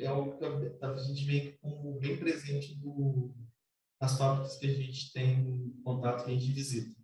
[0.00, 3.34] é algo que a gente vem como bem presente no,
[4.00, 6.96] nas fábricas que a gente tem contato, que a gente visita.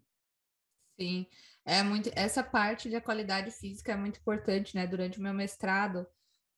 [0.98, 1.26] Sim,
[1.64, 4.86] é muito essa parte da qualidade física é muito importante, né?
[4.86, 6.06] Durante o meu mestrado,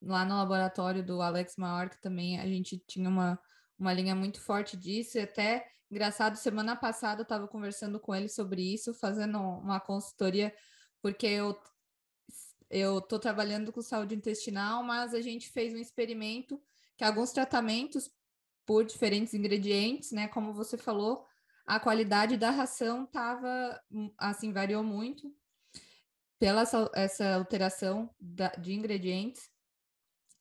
[0.03, 3.39] lá no laboratório do Alex Maior, também a gente tinha uma
[3.79, 8.29] uma linha muito forte disso, e até engraçado, semana passada eu estava conversando com ele
[8.29, 10.55] sobre isso, fazendo uma consultoria,
[11.03, 11.59] porque eu
[12.71, 16.61] eu estou trabalhando com saúde intestinal, mas a gente fez um experimento
[16.97, 18.11] que alguns tratamentos
[18.67, 21.25] por diferentes ingredientes, né, como você falou,
[21.67, 23.81] a qualidade da ração estava
[24.19, 25.35] assim variou muito
[26.39, 29.49] pela essa, essa alteração da, de ingredientes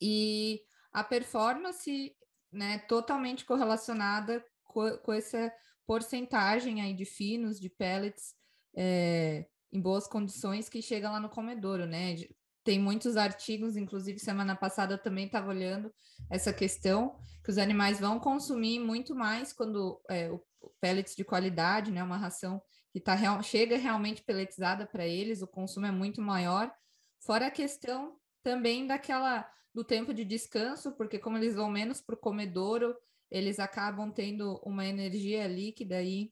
[0.02, 0.62] e
[0.92, 2.16] a performance
[2.52, 5.52] né, totalmente correlacionada com, com essa
[5.86, 8.34] porcentagem aí de finos, de pellets
[8.76, 12.16] é, em boas condições que chega lá no comedouro, né?
[12.64, 15.94] Tem muitos artigos, inclusive semana passada eu também estava olhando
[16.30, 20.42] essa questão, que os animais vão consumir muito mais quando é, o
[20.80, 22.04] pellets de qualidade, né?
[22.04, 22.62] Uma ração
[22.92, 26.72] que tá real, chega realmente pelletizada para eles, o consumo é muito maior.
[27.20, 32.14] Fora a questão também daquela do tempo de descanso, porque como eles vão menos para
[32.14, 32.96] o comedouro,
[33.32, 36.32] eles acabam tendo uma energia líquida aí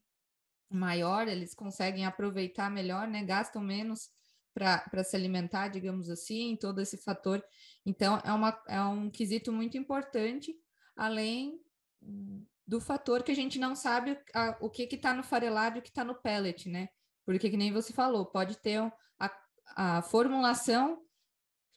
[0.70, 3.24] maior, eles conseguem aproveitar melhor, né?
[3.24, 4.10] Gastam menos
[4.54, 7.42] para se alimentar, digamos assim, todo esse fator.
[7.84, 10.54] Então, é, uma, é um quesito muito importante,
[10.96, 11.58] além
[12.66, 15.82] do fator que a gente não sabe a, o que está no farelado e o
[15.82, 16.88] que está no pellet, né?
[17.24, 18.80] Porque, que nem você falou, pode ter
[19.18, 19.30] a,
[19.76, 21.02] a formulação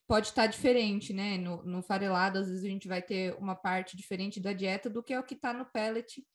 [0.08, 1.38] pode estar tá diferente, né?
[1.38, 5.04] No, no, farelado, às vezes a gente vai ter uma parte diferente da dieta do
[5.04, 6.26] que é o que está no pellet.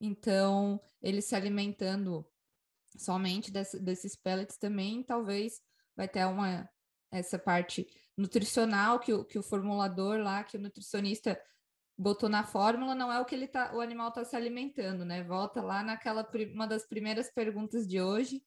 [0.00, 2.26] Então, ele se alimentando
[2.96, 5.60] somente desse, desses pellets também, talvez
[5.96, 6.68] vai ter uma
[7.12, 11.40] essa parte nutricional que o, que o formulador lá, que o nutricionista
[12.00, 15.22] botou na fórmula, não é o que ele tá, o animal está se alimentando, né?
[15.22, 18.42] Volta lá naquela uma das primeiras perguntas de hoje.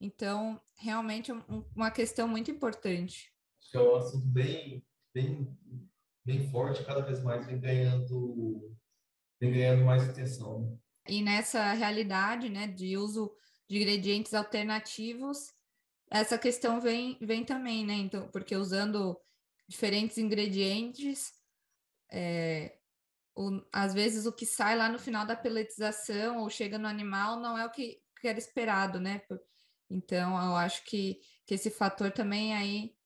[0.00, 3.32] Então, realmente é um, uma questão muito importante
[3.70, 4.84] que é um assunto bem,
[5.14, 5.56] bem,
[6.24, 8.76] bem forte, cada vez mais vem ganhando,
[9.40, 10.78] vem ganhando mais atenção.
[11.06, 13.34] E nessa realidade, né, de uso
[13.68, 15.52] de ingredientes alternativos,
[16.10, 17.94] essa questão vem, vem também, né?
[17.94, 19.18] Então, porque usando
[19.68, 21.32] diferentes ingredientes,
[22.10, 22.77] é,
[23.38, 27.38] o, às vezes o que sai lá no final da pelletização ou chega no animal
[27.38, 29.22] não é o que, que era esperado, né?
[29.88, 32.96] Então, eu acho que, que esse fator também aí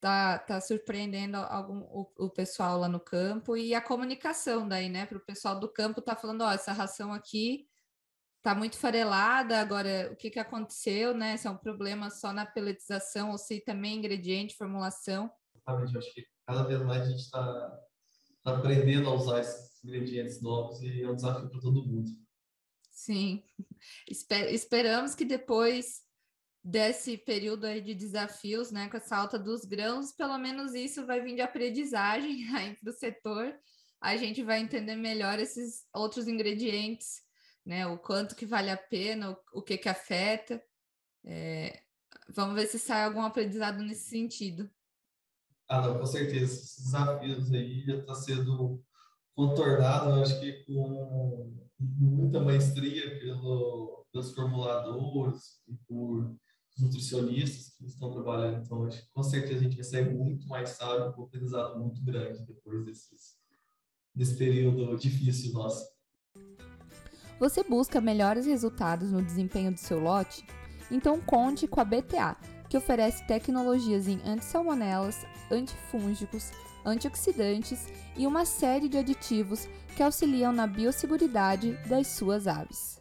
[0.00, 5.06] tá, tá surpreendendo algum, o, o, pessoal lá no campo e a comunicação daí, né?
[5.06, 7.68] Para o pessoal do campo tá falando, ó, essa ração aqui
[8.42, 11.36] tá muito farelada, agora o que, que aconteceu, né?
[11.36, 15.30] Se é um problema só na peletização ou se também ingrediente, formulação.
[15.54, 17.93] Exatamente, eu acho que cada vez mais a gente está tá
[18.44, 22.10] aprendendo a usar esses ingredientes novos e é um desafio para todo mundo.
[22.90, 23.42] Sim,
[24.08, 26.02] Esper esperamos que depois
[26.62, 31.20] desse período aí de desafios, né, com essa alta dos grãos, pelo menos isso vai
[31.20, 33.54] vir de aprendizagem aí para o setor.
[34.00, 37.22] A gente vai entender melhor esses outros ingredientes,
[37.66, 40.62] né, o quanto que vale a pena, o, o que que afeta.
[41.24, 41.82] É,
[42.28, 44.70] vamos ver se sai algum aprendizado nesse sentido.
[45.68, 46.52] Ah, não, com certeza.
[46.52, 48.82] Esses desafios aí já está sendo
[49.34, 56.34] contornado, acho que com muita maestria pelo, pelos formuladores e por
[56.78, 58.64] nutricionistas que estão trabalhando.
[58.64, 61.78] Então, acho que com certeza a gente vai sair muito mais sábio, com um aprendizado
[61.78, 63.36] muito grande depois desses,
[64.14, 65.92] desse período difícil nosso.
[67.38, 70.44] Você busca melhores resultados no desempenho do seu lote?
[70.90, 72.36] Então conte com a BTA,
[72.74, 76.50] que oferece tecnologias em antissalmonelas, antifúngicos,
[76.84, 83.00] antioxidantes e uma série de aditivos que auxiliam na biosseguridade das suas aves.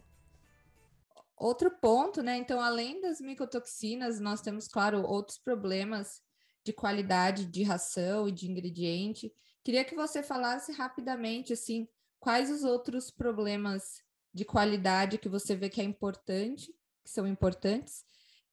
[1.36, 2.38] Outro ponto, né?
[2.38, 6.22] Então, além das micotoxinas, nós temos, claro, outros problemas
[6.64, 9.34] de qualidade de ração e de ingrediente.
[9.64, 11.88] Queria que você falasse rapidamente, assim,
[12.20, 16.72] quais os outros problemas de qualidade que você vê que é importante,
[17.04, 18.06] que são importantes,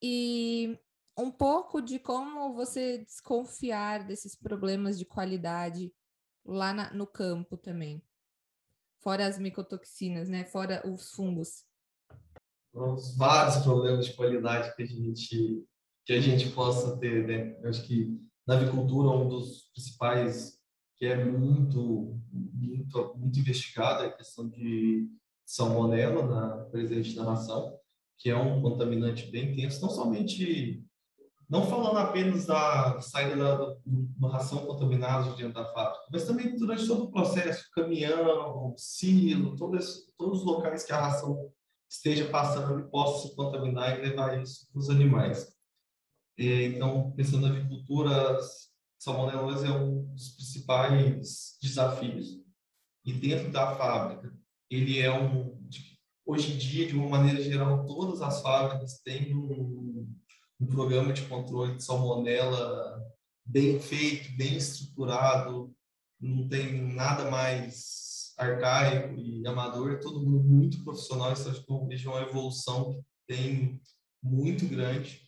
[0.03, 0.79] e
[1.17, 5.93] um pouco de como você desconfiar desses problemas de qualidade
[6.45, 8.03] lá na, no campo também.
[9.01, 10.45] Fora as micotoxinas, né?
[10.45, 11.65] Fora os fungos
[12.73, 15.65] os vários problemas de qualidade que a gente
[16.07, 17.57] que a gente possa ter, né?
[17.63, 20.59] Eu acho que na avicultura um dos principais
[20.97, 25.09] que é muito muito muito investigado é a questão de
[25.45, 27.79] salmonela na presente na ração,
[28.19, 30.85] que é um contaminante bem intenso, não somente
[31.51, 36.87] não falando apenas da saída da uma ração contaminada dentro da fábrica, mas também durante
[36.87, 41.51] todo o processo, caminhão, silo, todos, todos os locais que a ração
[41.91, 45.53] esteja passando e possa se contaminar e levar isso para os animais.
[46.39, 48.39] Então, pensando na avicultura,
[48.97, 52.41] salmonelose é um dos principais desafios.
[53.05, 54.33] e dentro da fábrica,
[54.71, 55.59] ele é um
[56.25, 59.90] hoje em dia, de uma maneira geral, todas as fábricas têm um,
[60.61, 63.03] um programa de controle de salmonela
[63.45, 65.75] bem feito, bem estruturado,
[66.21, 71.73] não tem nada mais arcaico e amador, é todo mundo muito profissional, isso acho que
[71.73, 73.81] eu vejo uma evolução que tem
[74.23, 75.23] muito grande.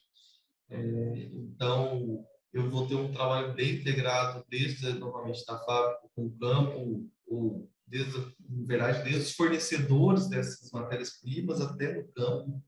[0.70, 6.38] É, então, eu vou ter um trabalho bem integrado desde, novamente, da fábrica com o
[6.38, 12.62] campo, ou desde, verdade, desde os fornecedores dessas matérias-primas até no campo.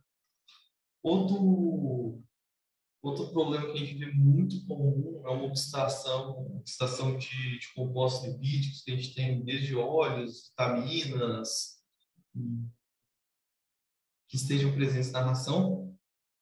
[1.03, 2.23] Outro,
[3.05, 8.27] outro problema que a gente vê muito comum é uma oxidação, oxidação de, de compostos
[8.27, 11.75] lipídicos que a gente tem desde óleos, vitaminas,
[14.29, 15.95] que estejam presentes na ração,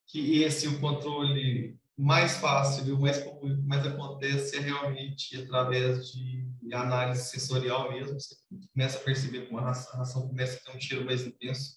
[0.07, 5.37] que esse o controle mais fácil e o mais comum que mais acontece é realmente
[5.43, 8.19] através de análise sensorial mesmo.
[8.19, 8.35] Você
[8.73, 11.77] começa a perceber como a ração, a ração começa a ter um cheiro mais intenso.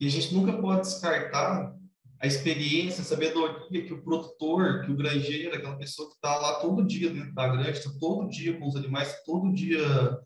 [0.00, 1.74] E a gente nunca pode descartar
[2.20, 6.60] a experiência, a sabedoria que o produtor, que o granjeiro, aquela pessoa que está lá
[6.60, 10.18] todo dia dentro da granja, está todo dia com os animais, todo dia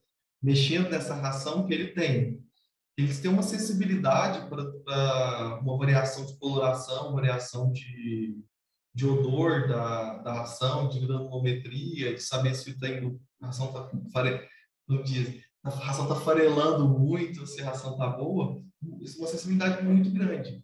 [0.42, 2.42] mexendo nessa ração que ele tem.
[2.96, 8.38] Eles têm uma sensibilidade para uma variação de coloração, variação de,
[8.94, 14.48] de odor da, da ração, de granulometria, de saber se tem, a ração está fare,
[15.62, 18.62] a ração tá farelando muito, se a ração está boa,
[19.00, 20.62] isso é uma sensibilidade muito grande.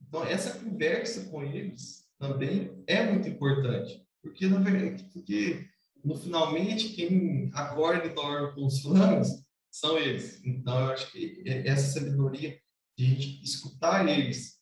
[0.00, 5.66] Então, essa conversa com eles também é muito importante, porque, na verdade, porque
[6.04, 9.28] no finalmente, quem acorda e dorme com os planos
[9.70, 10.42] são eles.
[10.44, 12.58] Então, eu acho que essa sabedoria
[12.96, 14.58] de a gente escutar eles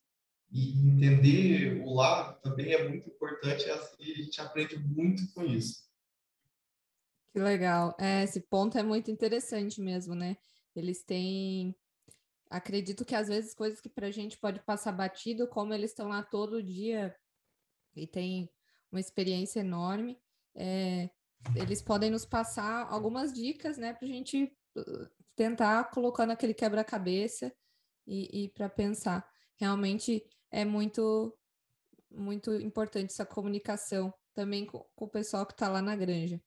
[0.51, 5.87] e entender o lado também é muito importante e a gente aprende muito com isso.
[7.33, 7.95] Que legal.
[7.99, 10.37] É, esse ponto é muito interessante mesmo, né?
[10.75, 11.75] Eles têm.
[12.49, 16.09] Acredito que às vezes coisas que para a gente pode passar batido, como eles estão
[16.09, 17.15] lá todo dia
[17.95, 18.51] e tem
[18.91, 20.19] uma experiência enorme,
[20.55, 21.11] é,
[21.55, 24.45] eles podem nos passar algumas dicas, né, para a gente
[24.77, 27.53] uh, tentar colocando aquele quebra-cabeça
[28.07, 29.29] e, e para pensar.
[29.57, 31.37] Realmente é muito,
[32.11, 36.41] muito importante essa comunicação também com, com o pessoal que está lá na granja.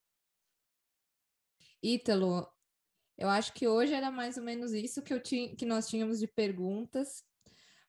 [1.81, 2.47] Ítalo,
[3.19, 6.19] eu acho que hoje era mais ou menos isso que, eu tinha, que nós tínhamos
[6.19, 7.21] de perguntas,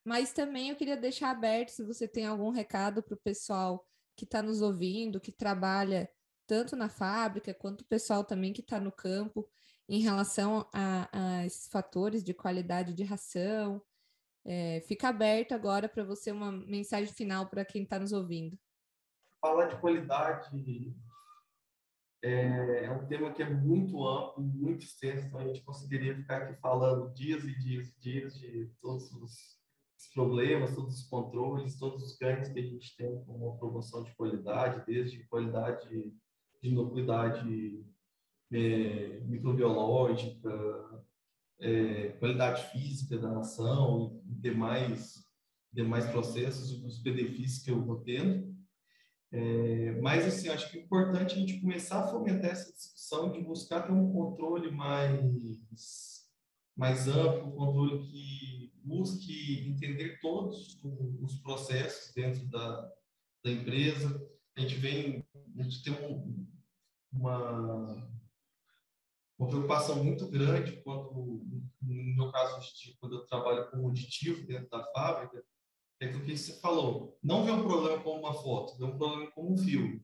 [0.05, 4.25] mas também eu queria deixar aberto se você tem algum recado para o pessoal que
[4.25, 6.11] está nos ouvindo, que trabalha
[6.49, 9.49] tanto na fábrica quanto o pessoal também que está no campo,
[9.89, 13.81] em relação a, a, esses fatores de qualidade de ração,
[14.45, 18.59] é, fica aberto agora para você uma mensagem final para quem está nos ouvindo.
[19.41, 20.51] Falar de qualidade
[22.23, 26.43] é, é, um tema que é muito amplo, muito extenso, então a gente conseguiria ficar
[26.43, 29.61] aqui falando dias e dias e dias de todos os
[30.13, 34.15] problemas, todos os controles, todos os ganhos que a gente tem com a promoção de
[34.15, 36.13] qualidade, desde qualidade de
[36.63, 37.85] inocuidade
[38.53, 41.05] é, microbiológica,
[41.61, 45.25] é, qualidade física da ação e demais,
[45.73, 48.50] demais processos os benefícios que eu vou tendo.
[49.33, 53.41] É, mas, assim, acho que é importante a gente começar a fomentar essa discussão de
[53.41, 56.27] buscar ter um controle mais,
[56.77, 60.81] mais amplo, um controle que busque entender todos
[61.21, 62.91] os processos dentro da,
[63.45, 64.21] da empresa.
[64.57, 65.25] A gente vem,
[65.59, 66.47] a gente tem um,
[67.13, 68.11] uma
[69.41, 71.43] uma preocupação muito grande quando,
[71.81, 72.61] no meu caso,
[73.01, 75.43] quando eu trabalho como aditivo dentro da fábrica,
[76.01, 79.31] é o que você falou, não vê um problema como uma foto, vê um problema
[79.33, 80.03] como um filme.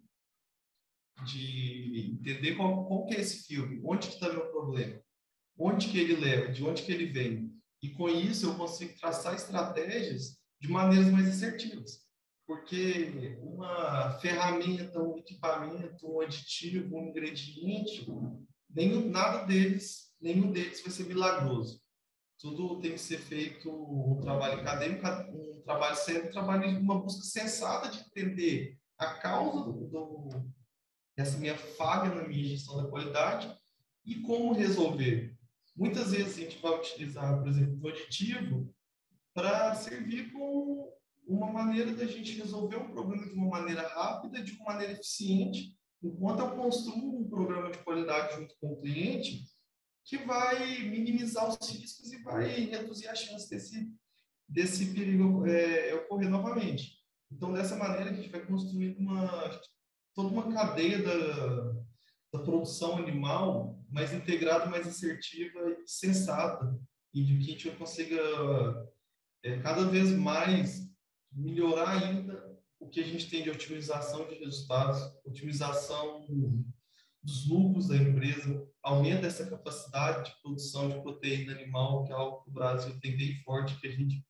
[1.25, 5.01] De entender qual, qual que é esse filme, onde que está meu problema,
[5.59, 7.51] onde que ele leva, de onde que ele vem.
[7.83, 12.05] E com isso eu consigo traçar estratégias de maneiras mais assertivas.
[12.47, 18.07] Porque uma ferramenta, um equipamento, um aditivo, um ingrediente,
[18.69, 21.81] nenhum, nada deles, nenhum deles vai ser milagroso.
[22.39, 27.23] Tudo tem que ser feito um trabalho acadêmico, um trabalho sério, um trabalho uma busca
[27.23, 30.53] sensata de entender a causa do, do,
[31.17, 33.55] dessa minha falha na minha gestão da qualidade
[34.05, 35.35] e como resolver.
[35.75, 38.75] Muitas vezes a gente vai utilizar, por exemplo, o aditivo
[39.35, 40.93] para servir como
[41.27, 45.77] uma maneira da gente resolver um problema de uma maneira rápida, de uma maneira eficiente,
[46.03, 49.45] enquanto eu construo um programa de qualidade junto com o cliente,
[50.07, 53.93] que vai minimizar os riscos e vai reduzir a chance desse,
[54.49, 56.97] desse perigo é, ocorrer novamente.
[57.31, 59.61] Então, dessa maneira, a gente vai construir uma,
[60.15, 61.87] toda uma cadeia da,
[62.45, 66.79] produção animal mais integrada, mais assertiva e sensata,
[67.15, 68.21] e de que a gente consiga
[69.43, 70.87] é, cada vez mais
[71.33, 76.27] melhorar ainda o que a gente tem de otimização de resultados, otimização
[77.27, 82.45] dos lucros da empresa, aumenta essa capacidade de produção de proteína animal, que é algo
[82.45, 84.25] que o Brasil tem bem forte, que a gente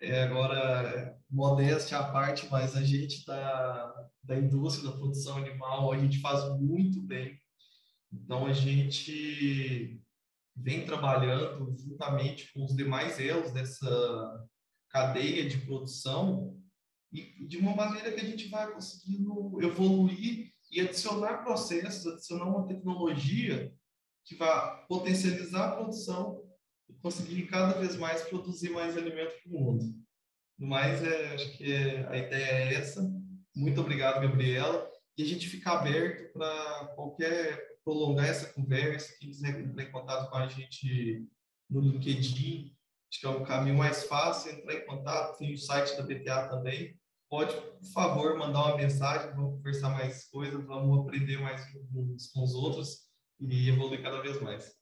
[0.00, 5.98] é, agora, modéstia à parte, mas a gente da, da indústria da produção animal, a
[5.98, 7.38] gente faz muito bem.
[8.10, 10.00] Então, a gente
[10.56, 14.48] vem trabalhando juntamente com os demais elos dessa
[14.88, 16.56] cadeia de produção
[17.12, 22.66] e de uma maneira que a gente vai conseguindo evoluir e adicionar processos, adicionar uma
[22.66, 23.72] tecnologia
[24.24, 26.44] que vai potencializar a produção
[26.88, 29.84] e conseguir cada vez mais produzir mais alimento para o mundo.
[30.58, 33.02] No mais, é, acho que é, a ideia é essa.
[33.56, 34.88] Muito obrigado, Gabriela.
[35.16, 39.16] E a gente fica aberto para qualquer prolongar essa conversa.
[39.18, 41.26] Quem quiser entrar em contato com a gente
[41.68, 42.76] no LinkedIn,
[43.10, 45.38] acho que é o caminho mais fácil, entrar em contato.
[45.38, 46.99] Tem o site da BTA também.
[47.30, 51.62] Pode, por favor, mandar uma mensagem, vamos conversar mais coisas, vamos aprender mais
[51.94, 53.08] uns com os outros
[53.38, 54.74] e evoluir cada vez mais.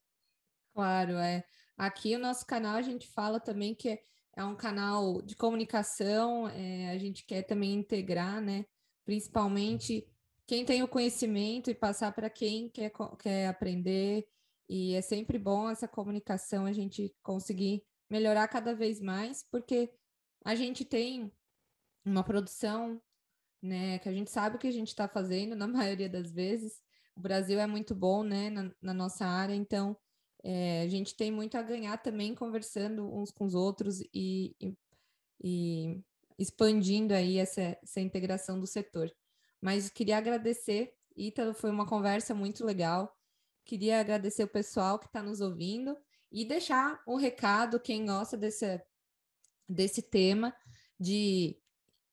[0.73, 1.43] Claro, é.
[1.77, 3.99] Aqui o nosso canal a gente fala também que
[4.35, 8.65] é, um canal de comunicação, é, a gente quer também integrar, né?
[9.05, 10.07] Principalmente
[10.47, 14.27] quem tem o conhecimento e passar para quem quer, quer aprender.
[14.67, 19.93] E é sempre bom essa comunicação, a gente conseguir melhorar cada vez mais, porque
[20.43, 21.31] a gente tem
[22.09, 23.01] uma produção,
[23.61, 26.81] né, que a gente sabe o que a gente está fazendo na maioria das vezes.
[27.15, 29.97] O Brasil é muito bom, né, na, na nossa área, então
[30.43, 34.77] é, a gente tem muito a ganhar também conversando uns com os outros e, e,
[35.43, 36.01] e
[36.37, 39.11] expandindo aí essa, essa integração do setor.
[39.61, 43.13] Mas queria agradecer, Ítalo, foi uma conversa muito legal.
[43.65, 45.97] Queria agradecer o pessoal que está nos ouvindo
[46.31, 48.81] e deixar um recado, quem gosta desse,
[49.67, 50.55] desse tema,
[50.97, 51.58] de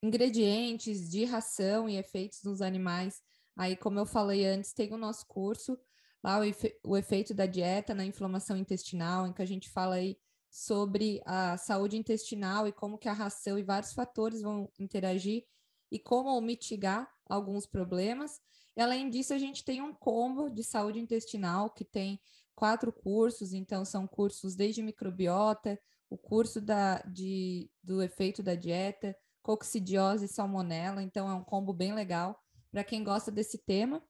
[0.07, 3.20] ingredientes, de ração e efeitos nos animais.
[3.57, 5.78] Aí, como eu falei antes, tem o nosso curso
[6.26, 9.94] lá o, efe, o efeito da dieta na inflamação intestinal, em que a gente fala
[9.94, 10.18] aí
[10.50, 15.44] sobre a saúde intestinal e como que a ração e vários fatores vão interagir
[15.90, 18.40] e como mitigar alguns problemas.
[18.76, 22.20] E, além disso, a gente tem um combo de saúde intestinal que tem
[22.57, 25.78] quatro cursos, então são cursos desde microbiota,
[26.11, 29.16] o curso da, de, do efeito da dieta,
[29.47, 32.36] coccidiose e salmonela, então é um combo bem legal
[32.68, 34.03] para quem gosta desse tema.